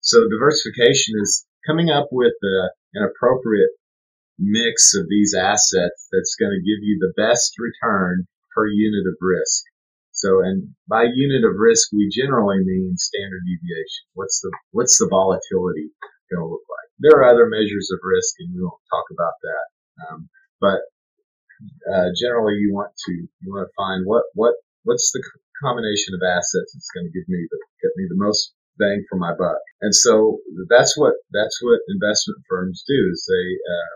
so 0.00 0.26
diversification 0.28 1.14
is 1.22 1.46
coming 1.66 1.90
up 1.90 2.08
with 2.10 2.34
uh, 2.42 2.68
an 2.94 3.06
appropriate 3.06 3.70
mix 4.38 4.94
of 4.94 5.08
these 5.08 5.34
assets 5.34 6.08
that's 6.12 6.36
going 6.38 6.52
to 6.52 6.66
give 6.66 6.80
you 6.82 6.98
the 7.00 7.14
best 7.16 7.54
return 7.58 8.26
per 8.54 8.66
unit 8.66 9.06
of 9.08 9.16
risk. 9.20 9.64
So, 10.12 10.40
and 10.44 10.76
by 10.88 11.08
unit 11.08 11.42
of 11.42 11.56
risk, 11.56 11.88
we 11.92 12.12
generally 12.12 12.60
mean 12.62 12.96
standard 12.96 13.42
deviation. 13.48 14.04
What's 14.14 14.40
the 14.40 14.52
what's 14.70 14.98
the 14.98 15.08
volatility 15.08 15.90
going 16.30 16.44
to 16.44 16.52
look 16.52 16.66
like? 16.68 16.88
There 17.00 17.18
are 17.18 17.32
other 17.32 17.48
measures 17.48 17.88
of 17.90 17.98
risk, 18.04 18.36
and 18.38 18.54
we 18.54 18.62
won't 18.62 18.86
talk 18.92 19.08
about 19.10 19.36
that. 19.42 19.66
Um, 20.04 20.28
but 20.60 20.80
uh, 21.90 22.12
generally, 22.14 22.60
you 22.60 22.70
want 22.76 22.92
to 23.08 23.12
you 23.12 23.48
want 23.50 23.66
to 23.66 23.74
find 23.74 24.04
what 24.04 24.24
what 24.34 24.54
what's 24.84 25.10
the 25.12 25.24
combination 25.64 26.14
of 26.14 26.20
assets 26.22 26.74
that's 26.74 26.92
going 26.94 27.08
to 27.08 27.14
give 27.14 27.26
me 27.26 27.40
the 27.50 27.58
get 27.80 27.96
me 27.96 28.06
the 28.06 28.18
most 28.18 28.52
bang 28.78 29.04
for 29.08 29.16
my 29.16 29.32
buck. 29.34 29.60
And 29.80 29.94
so 29.94 30.38
that's 30.68 30.96
what 30.96 31.14
that's 31.32 31.58
what 31.62 31.80
investment 31.88 32.42
firms 32.48 32.84
do 32.86 32.98
is 33.10 33.26
they 33.28 33.48
uh, 33.64 33.94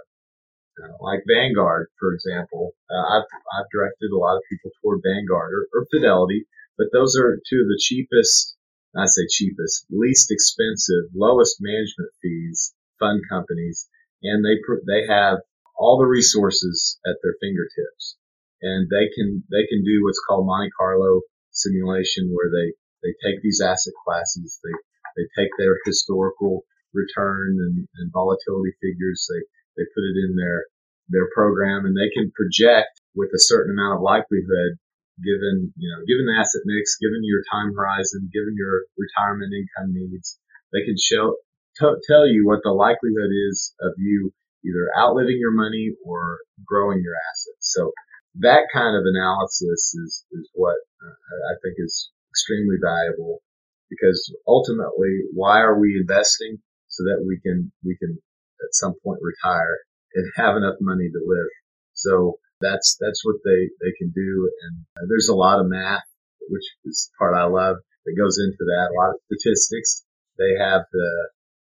uh, 0.82 0.96
like 1.00 1.24
Vanguard, 1.26 1.88
for 1.98 2.12
example. 2.12 2.72
Uh, 2.90 3.18
I've, 3.18 3.28
I've 3.54 3.70
directed 3.72 4.10
a 4.12 4.18
lot 4.18 4.36
of 4.36 4.42
people 4.50 4.70
toward 4.82 5.00
Vanguard 5.04 5.52
or, 5.52 5.68
or 5.74 5.86
Fidelity, 5.90 6.46
but 6.78 6.88
those 6.92 7.16
are 7.16 7.40
two 7.48 7.60
of 7.62 7.68
the 7.68 7.80
cheapest, 7.80 8.56
I 8.96 9.06
say 9.06 9.26
cheapest, 9.30 9.86
least 9.90 10.30
expensive, 10.30 11.12
lowest 11.14 11.56
management 11.60 12.10
fees 12.22 12.74
fund 12.98 13.22
companies, 13.28 13.88
and 14.22 14.44
they 14.44 14.56
they 14.86 15.06
have 15.06 15.38
all 15.76 15.98
the 15.98 16.06
resources 16.08 16.98
at 17.06 17.16
their 17.22 17.36
fingertips, 17.40 18.16
and 18.62 18.88
they 18.88 19.08
can 19.14 19.44
they 19.50 19.66
can 19.68 19.84
do 19.84 20.00
what's 20.02 20.20
called 20.26 20.46
Monte 20.46 20.70
Carlo 20.78 21.20
simulation, 21.50 22.32
where 22.32 22.50
they 22.50 22.72
they 23.02 23.14
take 23.22 23.42
these 23.42 23.60
asset 23.60 23.92
classes, 24.04 24.58
they, 24.64 24.72
they 25.16 25.28
take 25.36 25.50
their 25.58 25.78
historical 25.84 26.64
return 26.92 27.56
and, 27.60 27.88
and 27.96 28.12
volatility 28.12 28.72
figures, 28.80 29.28
they, 29.30 29.44
they 29.76 29.84
put 29.94 30.04
it 30.04 30.16
in 30.28 30.36
their, 30.36 30.66
their 31.08 31.28
program 31.34 31.86
and 31.86 31.96
they 31.96 32.10
can 32.10 32.32
project 32.34 33.00
with 33.14 33.30
a 33.32 33.40
certain 33.40 33.72
amount 33.72 33.96
of 33.96 34.02
likelihood 34.02 34.76
given, 35.22 35.72
you 35.76 35.88
know, 35.88 36.04
given 36.04 36.28
the 36.28 36.36
asset 36.36 36.64
mix, 36.68 37.00
given 37.00 37.24
your 37.24 37.40
time 37.48 37.72
horizon, 37.72 38.28
given 38.32 38.52
your 38.56 38.84
retirement 39.00 39.52
income 39.52 39.92
needs, 39.96 40.38
they 40.72 40.84
can 40.84 40.96
show, 41.00 41.36
t- 41.80 42.02
tell 42.04 42.28
you 42.28 42.44
what 42.44 42.60
the 42.64 42.72
likelihood 42.72 43.32
is 43.48 43.72
of 43.80 43.96
you 43.96 44.32
either 44.66 44.90
outliving 44.98 45.38
your 45.38 45.54
money 45.54 45.94
or 46.04 46.40
growing 46.66 47.00
your 47.00 47.16
assets. 47.32 47.72
So 47.72 47.92
that 48.40 48.68
kind 48.72 48.96
of 48.96 49.04
analysis 49.06 49.94
is, 49.94 50.24
is 50.32 50.50
what 50.52 50.76
uh, 51.00 51.40
I 51.48 51.54
think 51.62 51.76
is 51.78 52.10
extremely 52.32 52.76
valuable 52.82 53.40
because 53.88 54.34
ultimately, 54.46 55.30
why 55.32 55.60
are 55.60 55.78
we 55.78 55.96
investing? 56.00 56.58
So 56.88 57.04
that 57.04 57.24
we 57.26 57.38
can, 57.40 57.72
we 57.84 57.96
can 57.96 58.18
at 58.62 58.74
some 58.74 58.94
point 59.04 59.20
retire 59.22 59.78
and 60.14 60.32
have 60.36 60.56
enough 60.56 60.76
money 60.80 61.08
to 61.10 61.20
live. 61.24 61.52
So 61.94 62.38
that's, 62.60 62.96
that's 63.00 63.24
what 63.24 63.36
they, 63.44 63.68
they 63.80 63.92
can 63.98 64.12
do. 64.14 64.50
And 64.62 65.08
there's 65.08 65.28
a 65.28 65.34
lot 65.34 65.60
of 65.60 65.66
math, 65.66 66.04
which 66.48 66.64
is 66.84 67.10
the 67.10 67.18
part 67.18 67.36
I 67.36 67.44
love 67.44 67.76
that 68.04 68.16
goes 68.16 68.38
into 68.38 68.64
that. 68.64 68.92
A 68.92 68.96
lot 68.96 69.10
of 69.10 69.20
statistics. 69.26 70.04
They 70.38 70.56
have 70.58 70.82
the 70.92 71.10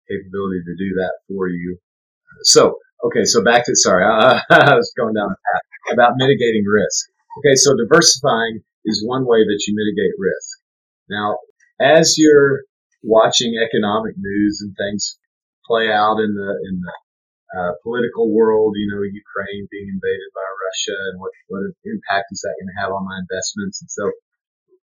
capability 0.09 0.65
to 0.65 0.75
do 0.77 0.91
that 1.01 1.13
for 1.29 1.49
you. 1.49 1.79
So, 2.43 2.79
okay. 3.05 3.25
So 3.25 3.43
back 3.45 3.67
to, 3.67 3.77
sorry, 3.77 4.05
I, 4.05 4.41
I 4.51 4.75
was 4.75 4.93
going 4.97 5.15
down 5.15 5.29
the 5.29 5.37
path 5.37 5.95
about 5.95 6.13
mitigating 6.17 6.65
risk. 6.65 7.11
Okay. 7.41 7.57
So 7.57 7.77
diversifying 7.77 8.61
is 8.85 9.05
one 9.05 9.27
way 9.27 9.45
that 9.45 9.61
you 9.67 9.75
mitigate 9.77 10.15
risk. 10.19 10.49
Now, 11.11 11.39
as 11.81 12.17
you're 12.17 12.65
watching 13.03 13.55
economic 13.57 14.15
news 14.19 14.61
and 14.63 14.75
things 14.77 15.19
play 15.69 15.93
out 15.93 16.19
in 16.19 16.33
the, 16.33 16.51
in 16.65 16.75
the 16.81 16.95
uh, 17.53 17.73
political 17.85 18.33
world, 18.33 18.73
you 18.77 18.89
know, 18.89 19.05
Ukraine 19.05 19.69
being 19.69 19.89
invaded 19.93 20.31
by 20.33 20.49
Russia 20.49 20.97
and 21.13 21.21
what, 21.21 21.33
what 21.53 21.65
impact 21.85 22.33
is 22.33 22.41
that 22.41 22.57
going 22.57 22.73
to 22.73 22.81
have 22.81 22.93
on 22.93 23.05
my 23.05 23.21
investments? 23.21 23.85
And 23.85 23.91
so 23.93 24.05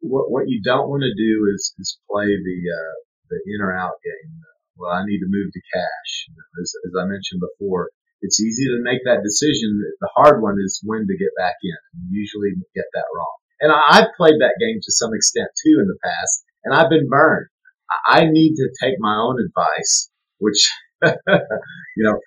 what, 0.06 0.30
what 0.30 0.45
you 0.45 0.62
don't 0.62 0.89
want 0.89 1.02
to 1.02 1.13
do 1.17 1.34
is, 1.54 1.74
is 1.82 1.98
play 2.06 2.30
the, 2.30 2.60
uh, 2.69 2.95
the 3.34 3.38
in 3.50 3.65
or 3.65 3.74
out 3.74 3.98
game. 4.06 4.45
Well, 4.78 4.93
I 4.93 5.02
need 5.06 5.26
to 5.26 5.30
move 5.30 5.50
to 5.50 5.69
cash. 5.74 6.12
You 6.30 6.38
know, 6.38 6.48
as, 6.62 6.69
as 6.86 6.93
I 6.93 7.06
mentioned 7.10 7.41
before, 7.41 7.89
it's 8.21 8.41
easy 8.41 8.65
to 8.65 8.86
make 8.86 9.06
that 9.06 9.24
decision. 9.24 9.82
The 10.02 10.12
hard 10.15 10.41
one 10.41 10.58
is 10.60 10.82
when 10.84 11.06
to 11.08 11.17
get 11.17 11.34
back 11.38 11.56
in. 11.63 11.78
You 12.10 12.21
usually 12.21 12.54
get 12.74 12.89
that 12.93 13.10
wrong. 13.13 13.36
And 13.62 13.71
I, 13.71 13.80
I've 14.02 14.17
played 14.17 14.41
that 14.41 14.60
game 14.60 14.80
to 14.82 14.91
some 14.91 15.13
extent 15.13 15.48
too 15.63 15.80
in 15.80 15.88
the 15.88 16.00
past, 16.04 16.43
and 16.65 16.74
I've 16.74 16.89
been 16.89 17.08
burned. 17.08 17.48
I 18.08 18.26
need 18.26 18.56
to 18.58 18.67
take 18.82 18.95
my 19.00 19.15
own 19.15 19.38
advice, 19.39 20.10
which, 20.39 20.69
you 21.04 22.04
know, 22.04 22.19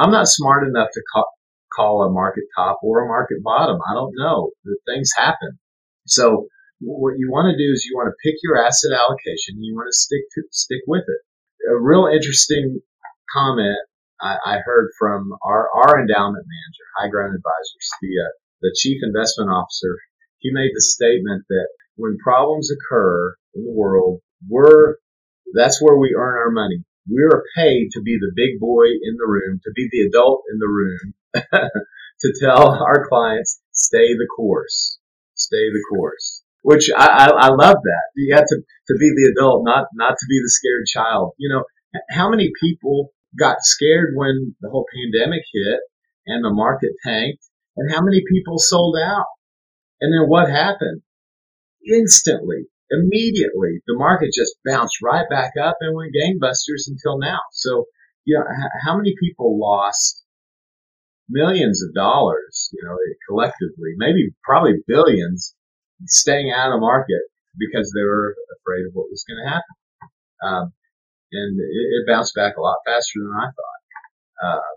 I'm 0.00 0.10
not 0.10 0.28
smart 0.28 0.66
enough 0.66 0.88
to 0.94 1.02
call, 1.12 1.26
call 1.74 2.02
a 2.02 2.10
market 2.10 2.44
top 2.56 2.80
or 2.82 3.04
a 3.04 3.08
market 3.08 3.42
bottom. 3.42 3.78
I 3.88 3.94
don't 3.94 4.14
know. 4.16 4.50
The 4.64 4.76
things 4.86 5.10
happen. 5.16 5.58
So 6.06 6.48
what 6.80 7.18
you 7.18 7.30
want 7.30 7.52
to 7.52 7.58
do 7.60 7.70
is 7.70 7.84
you 7.84 7.96
want 7.96 8.08
to 8.08 8.22
pick 8.24 8.40
your 8.42 8.56
asset 8.56 8.92
allocation. 8.92 9.60
And 9.60 9.64
you 9.64 9.74
want 9.74 9.88
to 9.92 9.96
stick 9.96 10.24
to 10.34 10.42
stick 10.50 10.80
with 10.86 11.04
it. 11.04 11.20
A 11.70 11.78
real 11.78 12.08
interesting 12.08 12.80
comment 13.32 13.78
I, 14.20 14.36
I 14.44 14.58
heard 14.64 14.90
from 14.98 15.32
our, 15.44 15.68
our 15.74 16.00
endowment 16.00 16.44
manager, 16.44 16.86
High 16.96 17.08
Ground 17.08 17.34
Advisors, 17.36 17.88
the 18.00 18.08
uh, 18.08 18.32
the 18.62 18.76
chief 18.76 19.00
investment 19.02 19.50
officer. 19.50 19.96
He 20.38 20.50
made 20.52 20.70
the 20.74 20.82
statement 20.82 21.44
that 21.48 21.68
when 21.96 22.18
problems 22.18 22.70
occur 22.70 23.34
in 23.54 23.64
the 23.64 23.72
world, 23.72 24.20
we're 24.48 24.96
that's 25.54 25.80
where 25.80 25.96
we 25.96 26.14
earn 26.16 26.38
our 26.38 26.50
money 26.50 26.84
we 27.08 27.22
are 27.22 27.44
paid 27.56 27.90
to 27.92 28.02
be 28.02 28.18
the 28.18 28.32
big 28.34 28.60
boy 28.60 28.84
in 28.84 29.16
the 29.16 29.26
room, 29.26 29.60
to 29.64 29.70
be 29.74 29.88
the 29.90 30.08
adult 30.08 30.42
in 30.52 30.58
the 30.58 30.68
room, 30.68 31.14
to 32.20 32.34
tell 32.40 32.70
our 32.70 33.08
clients, 33.08 33.60
stay 33.72 34.14
the 34.14 34.28
course, 34.36 34.98
stay 35.34 35.70
the 35.70 35.84
course. 35.90 36.42
Which 36.62 36.90
I, 36.94 37.06
I, 37.06 37.26
I 37.28 37.48
love 37.48 37.76
that. 37.82 38.04
You 38.16 38.34
have 38.34 38.44
to, 38.44 38.56
to 38.56 38.94
be 38.98 39.12
the 39.16 39.32
adult, 39.32 39.64
not, 39.64 39.86
not 39.94 40.10
to 40.18 40.26
be 40.28 40.40
the 40.42 40.50
scared 40.50 40.84
child. 40.86 41.32
You 41.38 41.48
know, 41.48 41.64
how 42.10 42.30
many 42.30 42.50
people 42.60 43.12
got 43.38 43.62
scared 43.62 44.12
when 44.14 44.54
the 44.60 44.68
whole 44.68 44.84
pandemic 44.94 45.42
hit 45.54 45.80
and 46.26 46.44
the 46.44 46.52
market 46.52 46.90
tanked? 47.02 47.42
And 47.76 47.90
how 47.90 48.02
many 48.02 48.22
people 48.30 48.58
sold 48.58 48.98
out? 49.02 49.24
And 50.02 50.12
then 50.12 50.28
what 50.28 50.50
happened? 50.50 51.00
Instantly, 51.90 52.66
immediately 52.90 53.80
the 53.86 53.96
market 53.96 54.30
just 54.34 54.56
bounced 54.64 54.96
right 55.02 55.26
back 55.30 55.52
up 55.62 55.76
and 55.80 55.96
went 55.96 56.14
gangbusters 56.14 56.88
until 56.88 57.18
now. 57.18 57.38
So, 57.52 57.86
you 58.24 58.38
know, 58.38 58.44
how 58.84 58.96
many 58.96 59.14
people 59.20 59.58
lost 59.58 60.24
millions 61.28 61.82
of 61.82 61.94
dollars, 61.94 62.68
you 62.72 62.82
know, 62.84 62.96
collectively, 63.28 63.94
maybe 63.96 64.34
probably 64.42 64.82
billions 64.86 65.54
staying 66.06 66.50
out 66.50 66.68
of 66.68 66.76
the 66.76 66.80
market 66.80 67.22
because 67.58 67.92
they 67.94 68.02
were 68.02 68.34
afraid 68.58 68.86
of 68.86 68.92
what 68.92 69.10
was 69.10 69.24
going 69.26 69.42
to 69.42 69.50
happen. 69.50 69.76
Um, 70.42 70.72
and 71.32 71.60
it, 71.60 71.86
it, 71.94 72.06
bounced 72.08 72.34
back 72.34 72.56
a 72.56 72.60
lot 72.60 72.78
faster 72.86 73.20
than 73.20 73.32
I 73.38 73.46
thought. 73.46 73.80
Uh, 74.42 74.72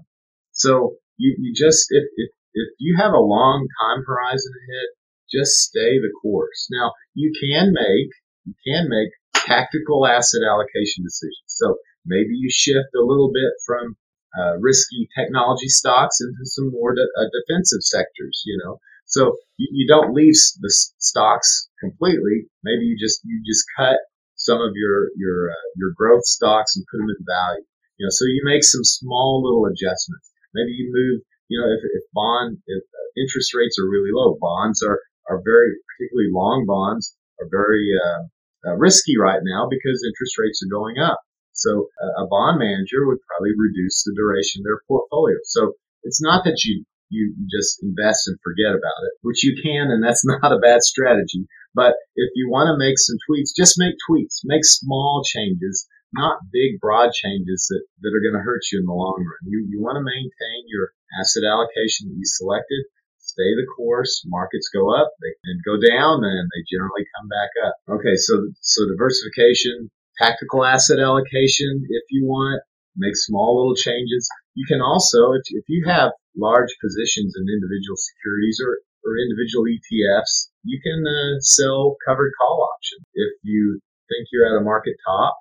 so 0.52 0.95
you, 1.17 1.36
you 1.39 1.54
just, 1.56 1.88
if, 1.89 2.04
if, 2.15 2.30
if 2.54 2.67
you 2.80 2.97
have 2.99 3.13
a 3.13 3.19
long 3.19 3.65
time 3.82 4.04
horizon 4.06 4.52
ahead, 4.54 4.89
just 5.34 5.52
stay 5.69 5.98
the 6.00 6.13
course. 6.22 6.67
Now, 6.72 6.93
you 7.13 7.34
can 7.41 7.74
make, 7.74 8.12
you 8.46 8.54
can 8.65 8.88
make 8.89 9.10
tactical 9.34 10.06
asset 10.06 10.41
allocation 10.48 11.04
decisions. 11.04 11.48
So 11.48 11.78
maybe 12.06 12.36
you 12.36 12.50
shift 12.52 12.93
a 12.96 13.04
little 13.04 13.32
bit 13.34 13.52
from 13.65 13.98
uh, 14.38 14.58
risky 14.60 15.08
technology 15.17 15.67
stocks 15.67 16.22
into 16.22 16.46
some 16.46 16.72
more 16.72 16.96
de- 16.96 17.02
uh, 17.02 17.30
defensive 17.34 17.84
sectors, 17.84 18.41
you 18.46 18.58
know. 18.63 18.80
So 19.06 19.36
you, 19.58 19.67
you 19.72 19.88
don't 19.88 20.13
leave 20.13 20.34
the 20.62 20.72
stocks 20.98 21.69
completely. 21.80 22.48
Maybe 22.63 22.86
you 22.86 22.98
just, 22.98 23.22
you 23.24 23.41
just 23.46 23.65
cut 23.78 24.00
some 24.36 24.60
of 24.60 24.74
your, 24.76 25.10
your, 25.17 25.52
uh, 25.52 25.65
your 25.78 25.91
growth 25.96 26.26
stocks 26.26 26.76
and 26.76 26.86
put 26.89 26.98
them 26.98 27.10
in 27.10 27.26
value. 27.26 27.65
You 27.98 28.08
know, 28.08 28.12
so 28.12 28.26
you 28.26 28.41
make 28.43 28.63
some 28.63 28.84
small 28.84 29.43
little 29.43 29.69
adjustments. 29.69 30.32
Maybe 30.56 30.72
you 30.72 30.89
move, 30.89 31.22
you 31.48 31.62
know, 31.62 31.69
if, 31.69 31.82
if 31.84 32.04
bond, 32.13 32.58
if 32.65 32.84
uh, 32.84 33.22
interest 33.22 33.54
rates 33.54 33.78
are 33.78 33.88
really 33.88 34.10
low, 34.12 34.38
bonds 34.41 34.82
are, 34.82 35.00
are 35.29 35.41
very, 35.43 35.71
particularly 35.95 36.31
long 36.31 36.65
bonds, 36.67 37.15
are 37.41 37.49
very 37.49 37.88
uh, 37.95 38.69
uh, 38.69 38.75
risky 38.75 39.17
right 39.17 39.41
now 39.43 39.67
because 39.69 40.03
interest 40.05 40.38
rates 40.38 40.62
are 40.63 40.71
going 40.71 40.99
up. 40.99 41.19
So 41.53 41.88
a 42.17 42.25
bond 42.27 42.59
manager 42.59 43.05
would 43.07 43.21
probably 43.29 43.53
reduce 43.55 44.03
the 44.03 44.17
duration 44.17 44.62
of 44.62 44.65
their 44.65 44.81
portfolio. 44.88 45.38
So 45.45 45.77
it's 46.03 46.19
not 46.19 46.43
that 46.43 46.59
you 46.65 46.83
you 47.13 47.38
just 47.45 47.77
invest 47.86 48.27
and 48.27 48.41
forget 48.41 48.73
about 48.73 49.05
it, 49.05 49.13
which 49.21 49.45
you 49.45 49.53
can, 49.62 49.93
and 49.93 50.01
that's 50.01 50.25
not 50.25 50.51
a 50.51 50.57
bad 50.57 50.81
strategy. 50.81 51.45
But 51.75 51.93
if 52.15 52.33
you 52.36 52.49
want 52.49 52.73
to 52.73 52.77
make 52.77 52.97
some 52.97 53.17
tweaks, 53.25 53.53
just 53.53 53.77
make 53.77 53.95
tweaks, 54.09 54.41
make 54.43 54.65
small 54.65 55.21
changes, 55.25 55.88
not 56.13 56.41
big, 56.51 56.81
broad 56.81 57.13
changes 57.13 57.65
that, 57.69 57.83
that 58.01 58.13
are 58.13 58.21
going 58.21 58.38
to 58.38 58.45
hurt 58.45 58.62
you 58.71 58.79
in 58.79 58.86
the 58.86 58.93
long 58.93 59.17
run. 59.17 59.49
You, 59.49 59.65
you 59.69 59.81
want 59.81 59.97
to 59.97 60.05
maintain 60.05 60.69
your 60.69 60.93
asset 61.19 61.45
allocation 61.45 62.09
that 62.09 62.17
you 62.17 62.25
selected, 62.25 62.86
stay 63.34 63.52
the 63.58 63.65
course. 63.76 64.22
Markets 64.30 64.69
go 64.69 64.93
up, 64.93 65.10
they 65.22 65.34
can 65.41 65.58
go 65.65 65.82
down, 65.82 66.22
and 66.24 66.46
they 66.54 66.62
generally 66.69 67.06
come 67.17 67.28
back 67.28 67.50
up. 67.65 67.76
Okay, 67.98 68.15
so 68.15 68.54
so 68.62 68.86
diversification, 68.86 69.89
tactical 70.22 70.63
asset 70.63 71.02
allocation, 71.02 71.82
if 71.89 72.06
you 72.13 72.26
want, 72.30 72.62
make 72.96 73.17
small 73.17 73.58
little 73.58 73.76
changes. 73.76 74.30
You 74.54 74.65
can 74.69 74.82
also, 74.82 75.34
if, 75.34 75.50
if 75.50 75.65
you 75.67 75.86
have 75.89 76.13
large 76.38 76.69
positions 76.78 77.34
in 77.34 77.50
individual 77.50 77.98
securities 77.98 78.62
or, 78.62 78.78
or 79.02 79.17
individual 79.17 79.65
ETFs, 79.65 80.54
you 80.63 80.80
can 80.82 81.02
uh, 81.02 81.41
sell 81.41 81.98
covered 82.06 82.32
call 82.38 82.69
options. 82.69 83.06
If 83.13 83.34
you 83.41 83.82
think 84.10 84.30
you're 84.32 84.46
at 84.46 84.62
a 84.62 84.63
market 84.63 84.96
top, 85.06 85.38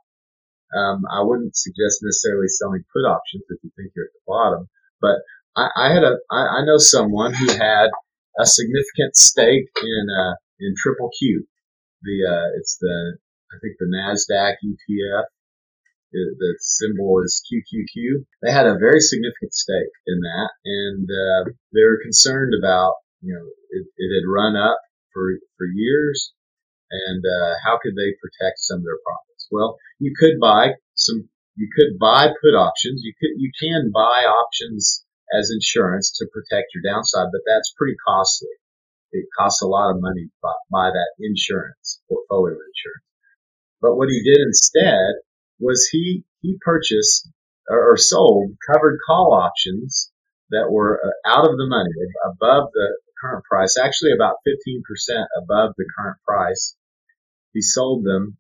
um, 0.73 1.05
I 1.13 1.21
wouldn't 1.21 1.57
suggest 1.57 2.01
necessarily 2.01 2.49
selling 2.49 2.85
put 2.93 3.05
options 3.05 3.45
if 3.49 3.61
you 3.63 3.71
think 3.77 3.93
you're 3.95 4.09
at 4.09 4.17
the 4.17 4.25
bottom, 4.27 4.69
but 5.01 5.21
I, 5.57 5.69
I 5.77 5.93
had 5.93 6.03
a 6.03 6.17
I, 6.31 6.61
I 6.61 6.65
know 6.65 6.79
someone 6.79 7.35
who 7.35 7.47
had 7.53 7.91
a 8.39 8.47
significant 8.47 9.17
stake 9.17 9.69
in 9.83 10.07
uh, 10.09 10.35
in 10.61 10.75
Triple 10.77 11.11
Q. 11.19 11.47
The 12.03 12.19
uh, 12.29 12.59
it's 12.59 12.79
the 12.81 13.19
I 13.53 13.57
think 13.61 13.77
the 13.79 13.93
Nasdaq 13.93 14.57
ETF. 14.65 15.25
The 16.13 16.59
symbol 16.61 17.23
is 17.25 17.41
QQQ. 17.49 18.27
They 18.43 18.53
had 18.53 18.67
a 18.67 18.77
very 18.77 19.01
significant 19.01 19.55
stake 19.55 19.97
in 20.07 20.21
that, 20.21 20.51
and 20.67 21.09
uh, 21.09 21.51
they 21.73 21.83
were 21.85 22.01
concerned 22.03 22.53
about 22.59 22.95
you 23.23 23.33
know 23.35 23.47
it, 23.71 23.87
it 23.97 24.11
had 24.15 24.29
run 24.29 24.57
up 24.57 24.79
for 25.13 25.33
for 25.57 25.67
years, 25.73 26.33
and 26.91 27.25
uh, 27.25 27.55
how 27.65 27.79
could 27.83 27.95
they 27.97 28.13
protect 28.21 28.59
some 28.59 28.79
of 28.79 28.85
their 28.85 29.01
profits? 29.05 29.49
Well, 29.51 29.79
you 29.99 30.13
could 30.19 30.41
buy 30.41 30.75
some. 30.95 31.29
You 31.57 31.69
could 31.77 31.99
buy 31.99 32.29
put 32.29 32.57
options. 32.57 33.03
You 33.05 33.13
could 33.19 33.37
you 33.37 33.51
can 33.61 33.91
buy 33.93 34.25
options 34.25 35.05
as 35.37 35.51
insurance 35.51 36.13
to 36.19 36.27
protect 36.33 36.75
your 36.75 36.83
downside, 36.85 37.29
but 37.33 37.43
that's 37.47 37.75
pretty 37.77 37.97
costly. 38.07 38.51
It 39.13 39.27
costs 39.37 39.63
a 39.63 39.67
lot 39.67 39.91
of 39.91 40.01
money 40.01 40.25
to 40.25 40.55
buy 40.71 40.91
that 40.91 41.13
insurance, 41.21 42.01
portfolio 42.09 42.55
insurance. 42.55 43.07
But 43.81 43.97
what 43.97 44.09
he 44.09 44.23
did 44.23 44.39
instead 44.39 45.21
was 45.59 45.89
he 45.91 46.25
he 46.41 46.59
purchased 46.65 47.29
or, 47.69 47.97
sold 47.97 48.57
covered 48.71 48.99
call 49.07 49.33
options 49.33 50.11
that 50.51 50.71
were 50.71 51.01
uh, 51.03 51.29
out 51.29 51.49
of 51.49 51.57
the 51.57 51.67
money, 51.67 51.91
above 52.25 52.71
the 52.73 52.99
current 53.21 53.45
price, 53.45 53.77
actually 53.79 54.13
about 54.13 54.37
15% 54.47 54.83
above 55.39 55.75
the 55.77 55.87
current 55.97 56.19
price. 56.27 56.77
He 57.53 57.63
sold 57.63 58.05
them. 58.05 58.37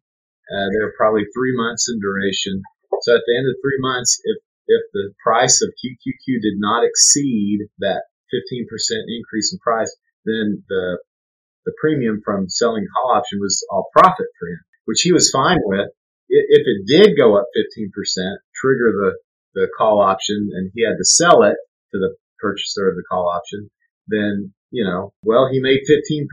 Uh, 0.50 0.66
they 0.68 0.82
were 0.82 0.94
probably 0.96 1.24
three 1.32 1.56
months 1.56 1.88
in 1.88 2.00
duration. 2.00 2.62
So 3.02 3.14
at 3.14 3.22
the 3.26 3.36
end 3.38 3.48
of 3.48 3.56
three 3.62 3.78
months, 3.78 4.20
if 4.24 4.38
if 4.66 4.82
the 4.92 5.12
price 5.22 5.62
of 5.62 5.74
QQQ 5.74 6.40
did 6.40 6.56
not 6.56 6.84
exceed 6.84 7.68
that 7.78 8.04
15% 8.32 8.66
increase 9.08 9.52
in 9.52 9.58
price, 9.58 9.94
then 10.24 10.62
the 10.68 10.98
the 11.64 11.72
premium 11.80 12.20
from 12.24 12.48
selling 12.48 12.86
call 12.92 13.14
option 13.14 13.38
was 13.40 13.64
all 13.70 13.88
profit 13.92 14.26
for 14.38 14.48
him, 14.48 14.60
which 14.84 15.02
he 15.02 15.12
was 15.12 15.30
fine 15.30 15.58
with. 15.62 15.90
If 16.28 16.66
it 16.66 16.86
did 16.86 17.16
go 17.16 17.36
up 17.36 17.46
15%, 17.54 17.92
trigger 18.54 18.90
the, 18.90 19.12
the 19.54 19.68
call 19.76 20.00
option 20.00 20.50
and 20.52 20.72
he 20.74 20.84
had 20.84 20.96
to 20.98 21.04
sell 21.04 21.42
it 21.42 21.56
to 21.92 21.98
the 21.98 22.16
purchaser 22.40 22.88
of 22.88 22.96
the 22.96 23.04
call 23.08 23.28
option, 23.28 23.70
then, 24.08 24.52
you 24.70 24.84
know, 24.84 25.12
well, 25.22 25.48
he 25.52 25.60
made 25.60 25.80
15% 25.86 26.26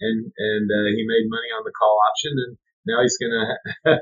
and, 0.00 0.32
and 0.38 0.70
uh, 0.70 0.88
he 0.96 1.04
made 1.04 1.28
money 1.28 1.50
on 1.52 1.64
the 1.64 1.72
call 1.76 1.98
option 2.08 2.32
and 2.46 2.56
now 2.86 3.02
he's 3.02 3.18
going 3.18 3.32
to, 3.84 4.00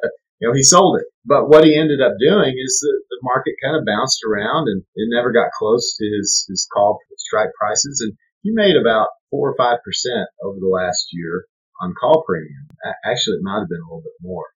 know, 0.48 0.54
he 0.54 0.62
sold 0.62 0.98
it. 1.00 1.06
But 1.24 1.48
what 1.48 1.64
he 1.64 1.78
ended 1.78 2.00
up 2.02 2.18
doing 2.18 2.54
is 2.58 2.82
the, 2.82 2.92
the 3.10 3.20
market 3.22 3.54
kind 3.62 3.76
of 3.76 3.86
bounced 3.86 4.22
around 4.26 4.66
and 4.66 4.82
it 4.94 5.08
never 5.10 5.30
got 5.30 5.54
close 5.54 5.94
to 5.96 6.04
his, 6.04 6.46
his 6.48 6.66
call 6.72 6.98
strike 7.16 7.54
prices. 7.58 8.02
And 8.02 8.18
he 8.42 8.50
made 8.52 8.74
about 8.76 9.08
four 9.30 9.50
or 9.50 9.56
five 9.56 9.78
percent 9.84 10.26
over 10.42 10.58
the 10.58 10.68
last 10.68 11.08
year 11.12 11.46
on 11.80 11.94
call 11.98 12.22
premium. 12.26 12.66
Actually, 13.06 13.38
it 13.38 13.46
might 13.46 13.62
have 13.62 13.70
been 13.70 13.82
a 13.82 13.88
little 13.88 14.02
bit 14.02 14.18
more, 14.20 14.46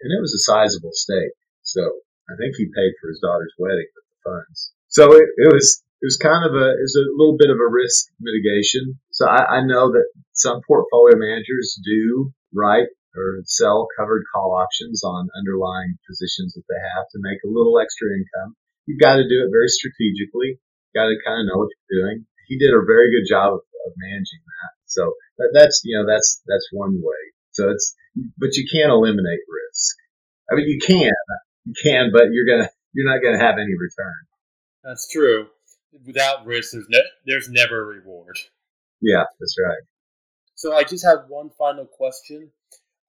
and 0.00 0.10
it 0.10 0.22
was 0.22 0.34
a 0.34 0.42
sizable 0.42 0.94
stake. 0.94 1.34
So 1.62 1.82
I 2.30 2.34
think 2.38 2.54
he 2.56 2.66
paid 2.66 2.94
for 2.98 3.10
his 3.10 3.20
daughter's 3.22 3.54
wedding 3.58 3.90
with 3.94 4.06
the 4.10 4.18
funds. 4.22 4.72
So 4.88 5.12
it, 5.12 5.26
it 5.36 5.50
was 5.52 5.82
it 6.02 6.06
was 6.06 6.18
kind 6.18 6.42
of 6.46 6.54
a 6.54 6.66
it 6.74 6.90
a 6.90 7.14
little 7.18 7.36
bit 7.38 7.50
of 7.50 7.58
a 7.58 7.70
risk 7.70 8.06
mitigation. 8.18 8.98
So 9.10 9.26
I, 9.26 9.62
I 9.62 9.66
know 9.66 9.92
that 9.92 10.06
some 10.32 10.60
portfolio 10.66 11.18
managers 11.18 11.78
do 11.84 12.32
write 12.54 12.88
or 13.16 13.42
sell 13.44 13.88
covered 13.98 14.24
call 14.32 14.56
options 14.56 15.04
on 15.04 15.28
underlying 15.36 15.98
positions 16.08 16.54
that 16.54 16.64
they 16.68 16.80
have 16.96 17.06
to 17.12 17.18
make 17.20 17.38
a 17.44 17.52
little 17.52 17.78
extra 17.78 18.08
income. 18.12 18.56
You've 18.86 19.00
got 19.00 19.16
to 19.16 19.28
do 19.28 19.44
it 19.44 19.52
very 19.52 19.68
strategically. 19.68 20.58
You've 20.58 20.96
got 20.96 21.12
to 21.12 21.16
kind 21.24 21.40
of 21.40 21.46
know 21.46 21.60
what 21.60 21.70
you're 21.70 22.02
doing 22.02 22.26
he 22.52 22.58
did 22.58 22.74
a 22.74 22.84
very 22.84 23.10
good 23.10 23.26
job 23.28 23.54
of, 23.54 23.60
of 23.60 23.92
managing 23.96 24.44
that. 24.44 24.72
So 24.84 25.14
that, 25.38 25.50
that's 25.54 25.80
you 25.84 25.96
know 25.96 26.06
that's 26.06 26.42
that's 26.46 26.68
one 26.72 27.00
way. 27.02 27.22
So 27.52 27.70
it's 27.70 27.94
but 28.36 28.54
you 28.56 28.68
can't 28.70 28.92
eliminate 28.92 29.40
risk. 29.48 29.96
I 30.50 30.56
mean 30.56 30.68
you 30.68 30.78
can 30.78 31.10
you 31.64 31.74
can, 31.82 32.10
but 32.12 32.28
you're 32.32 32.44
gonna 32.44 32.68
you're 32.92 33.08
not 33.08 33.22
gonna 33.22 33.42
have 33.42 33.56
any 33.58 33.72
return. 33.72 34.20
That's 34.84 35.10
true. 35.10 35.48
Without 36.06 36.46
risk, 36.46 36.72
there's 36.72 36.86
ne- 36.88 37.12
there's 37.26 37.48
never 37.48 37.82
a 37.82 37.86
reward. 37.86 38.36
Yeah, 39.00 39.24
that's 39.40 39.56
right. 39.62 39.82
So 40.54 40.74
I 40.74 40.84
just 40.84 41.04
have 41.04 41.24
one 41.28 41.50
final 41.58 41.86
question. 41.86 42.50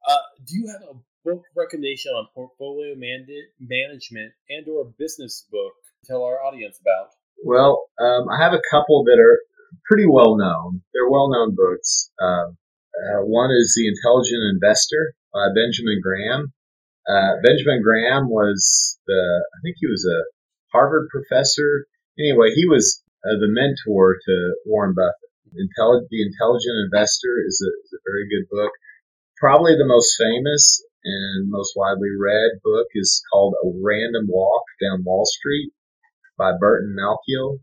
Uh, 0.08 0.18
do 0.46 0.58
you 0.58 0.68
have 0.68 0.82
a 0.84 0.96
book 1.24 1.44
recommendation 1.56 2.12
on 2.12 2.28
portfolio 2.34 2.96
man- 2.96 3.28
management 3.60 4.34
and 4.50 4.68
or 4.68 4.82
a 4.82 4.89
business 5.00 5.46
book 5.52 5.74
to 6.02 6.08
tell 6.08 6.24
our 6.24 6.44
audience 6.44 6.80
about? 6.82 7.10
Well, 7.46 7.88
um, 8.00 8.28
I 8.30 8.42
have 8.44 8.54
a 8.54 8.62
couple 8.72 9.04
that 9.06 9.20
are 9.20 9.39
pretty 9.86 10.06
well 10.06 10.38
known. 10.38 10.82
They're 10.94 11.10
well 11.10 11.30
known 11.30 11.56
books. 11.56 12.12
Um, 12.22 12.58
uh, 12.94 13.26
one 13.26 13.52
is 13.52 13.74
The 13.76 13.88
Intelligent 13.88 14.44
Investor 14.54 15.16
by 15.34 15.48
Benjamin 15.56 16.00
Graham. 16.02 16.54
Uh, 17.08 17.42
Benjamin 17.44 17.82
Graham 17.82 18.30
was 18.30 19.00
the, 19.08 19.18
I 19.18 19.58
think 19.63 19.76
he 19.80 19.88
was 19.88 20.06
a 20.06 20.24
Harvard 20.72 21.10
professor. 21.10 21.88
Anyway, 22.20 22.52
he 22.56 22.68
was 22.68 23.02
uh, 23.26 23.39
the 23.39 23.50
mentor 23.50 24.20
to 24.24 24.34
Warren 24.66 24.94
Buffett. 24.96 25.32
Intelli- 25.54 26.08
the 26.10 26.22
Intelligent 26.22 26.76
Investor 26.86 27.44
is 27.48 27.62
a, 27.62 27.72
is 27.86 27.92
a 27.94 28.02
very 28.06 28.28
good 28.30 28.48
book. 28.50 28.72
Probably 29.44 29.76
the 29.76 29.84
most 29.84 30.16
famous 30.16 30.80
and 31.04 31.52
most 31.52 31.76
widely 31.76 32.16
read 32.16 32.64
book 32.64 32.88
is 32.96 33.20
called 33.28 33.60
A 33.60 33.76
Random 33.76 34.24
Walk 34.32 34.64
Down 34.80 35.04
Wall 35.04 35.28
Street 35.28 35.74
by 36.38 36.56
Burton 36.56 36.96
Malkiel. 36.96 37.60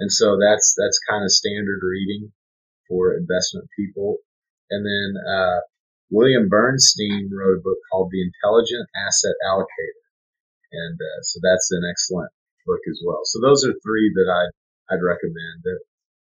And 0.00 0.10
so 0.10 0.40
that's, 0.40 0.72
that's 0.72 0.98
kind 1.04 1.20
of 1.20 1.30
standard 1.30 1.84
reading 1.84 2.32
for 2.88 3.12
investment 3.12 3.68
people. 3.76 4.24
And 4.70 4.88
then, 4.88 5.20
uh, 5.20 5.60
William 6.08 6.48
Bernstein 6.48 7.28
wrote 7.28 7.60
a 7.60 7.62
book 7.62 7.76
called 7.92 8.08
The 8.08 8.24
Intelligent 8.24 8.88
Asset 8.96 9.36
Allocator. 9.44 10.08
And, 10.72 10.96
uh, 10.96 11.20
so 11.28 11.40
that's 11.44 11.68
an 11.72 11.84
excellent 11.92 12.32
book 12.64 12.80
as 12.88 13.04
well. 13.04 13.20
So 13.28 13.44
those 13.44 13.68
are 13.68 13.76
three 13.84 14.16
that 14.16 14.32
I'd, 14.32 14.96
I'd 14.96 15.04
recommend. 15.04 15.60
They're, 15.60 15.84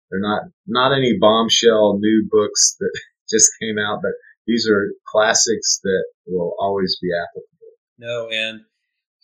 they're 0.10 0.26
not, 0.26 0.50
not 0.66 0.98
any 0.98 1.22
bombshell 1.22 2.00
new 2.02 2.28
books 2.32 2.78
that 2.80 3.00
just 3.30 3.54
came 3.62 3.78
out, 3.78 4.02
but 4.02 4.18
these 4.48 4.68
are 4.68 4.94
classics 5.06 5.80
that 5.84 6.06
will 6.26 6.56
always 6.60 6.98
be 7.02 7.10
applicable. 7.14 7.48
No, 8.00 8.30
and 8.30 8.62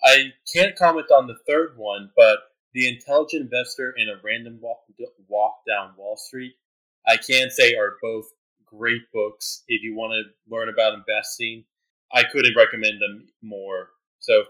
I 0.04 0.34
can't 0.54 0.76
comment 0.76 1.08
on 1.12 1.28
the 1.28 1.38
third 1.48 1.78
one, 1.78 2.12
but 2.16 2.40
the 2.74 2.88
Intelligent 2.88 3.44
Investor 3.44 3.94
and 3.98 4.10
A 4.10 4.16
Random 4.24 4.60
Walk, 4.62 4.80
walk 5.28 5.56
Down 5.68 5.94
Wall 5.98 6.18
Street, 6.18 6.54
I 7.08 7.18
can 7.18 7.50
say 7.50 7.76
are 7.76 7.98
both 8.02 8.26
great 8.66 9.04
books 9.14 9.64
if 9.68 9.84
you 9.84 9.96
want 9.96 10.14
to 10.14 10.54
learn 10.54 10.70
about 10.70 10.94
investing. 10.94 11.66
I 12.12 12.24
couldn't 12.24 12.58
recommend 12.58 13.02
them 13.02 13.28
more. 13.42 13.90
So 14.20 14.44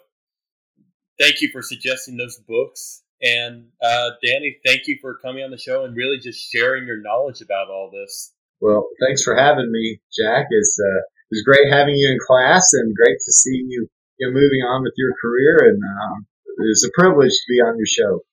thank 1.20 1.42
you 1.42 1.50
for 1.52 1.62
suggesting 1.62 2.18
those 2.18 2.40
books. 2.48 3.04
And 3.22 3.68
uh, 3.82 4.12
Danny, 4.24 4.58
thank 4.66 4.88
you 4.88 4.98
for 5.02 5.18
coming 5.18 5.44
on 5.44 5.52
the 5.52 5.58
show 5.58 5.86
and 5.86 5.96
really 5.96 6.20
just 6.20 6.52
sharing 6.52 6.86
your 6.86 7.02
knowledge 7.02 7.42
about 7.42 7.70
all 7.70 7.90
this. 7.92 8.33
Well, 8.64 8.88
thanks 9.04 9.24
for 9.24 9.36
having 9.36 9.68
me, 9.70 10.00
Jack. 10.16 10.48
It's, 10.50 10.80
uh, 10.80 11.00
it 11.04 11.36
was 11.36 11.44
great 11.44 11.68
having 11.68 12.00
you 12.00 12.08
in 12.16 12.18
class 12.26 12.72
and 12.72 12.96
great 12.96 13.20
to 13.20 13.32
see 13.34 13.60
you, 13.68 13.92
you 14.18 14.28
know, 14.28 14.32
moving 14.32 14.64
on 14.64 14.84
with 14.84 14.94
your 14.96 15.12
career. 15.20 15.68
And 15.68 15.84
um, 15.84 16.26
it's 16.72 16.88
a 16.88 16.96
privilege 16.96 17.36
to 17.36 17.52
be 17.52 17.60
on 17.60 17.76
your 17.76 17.86
show. 17.86 18.24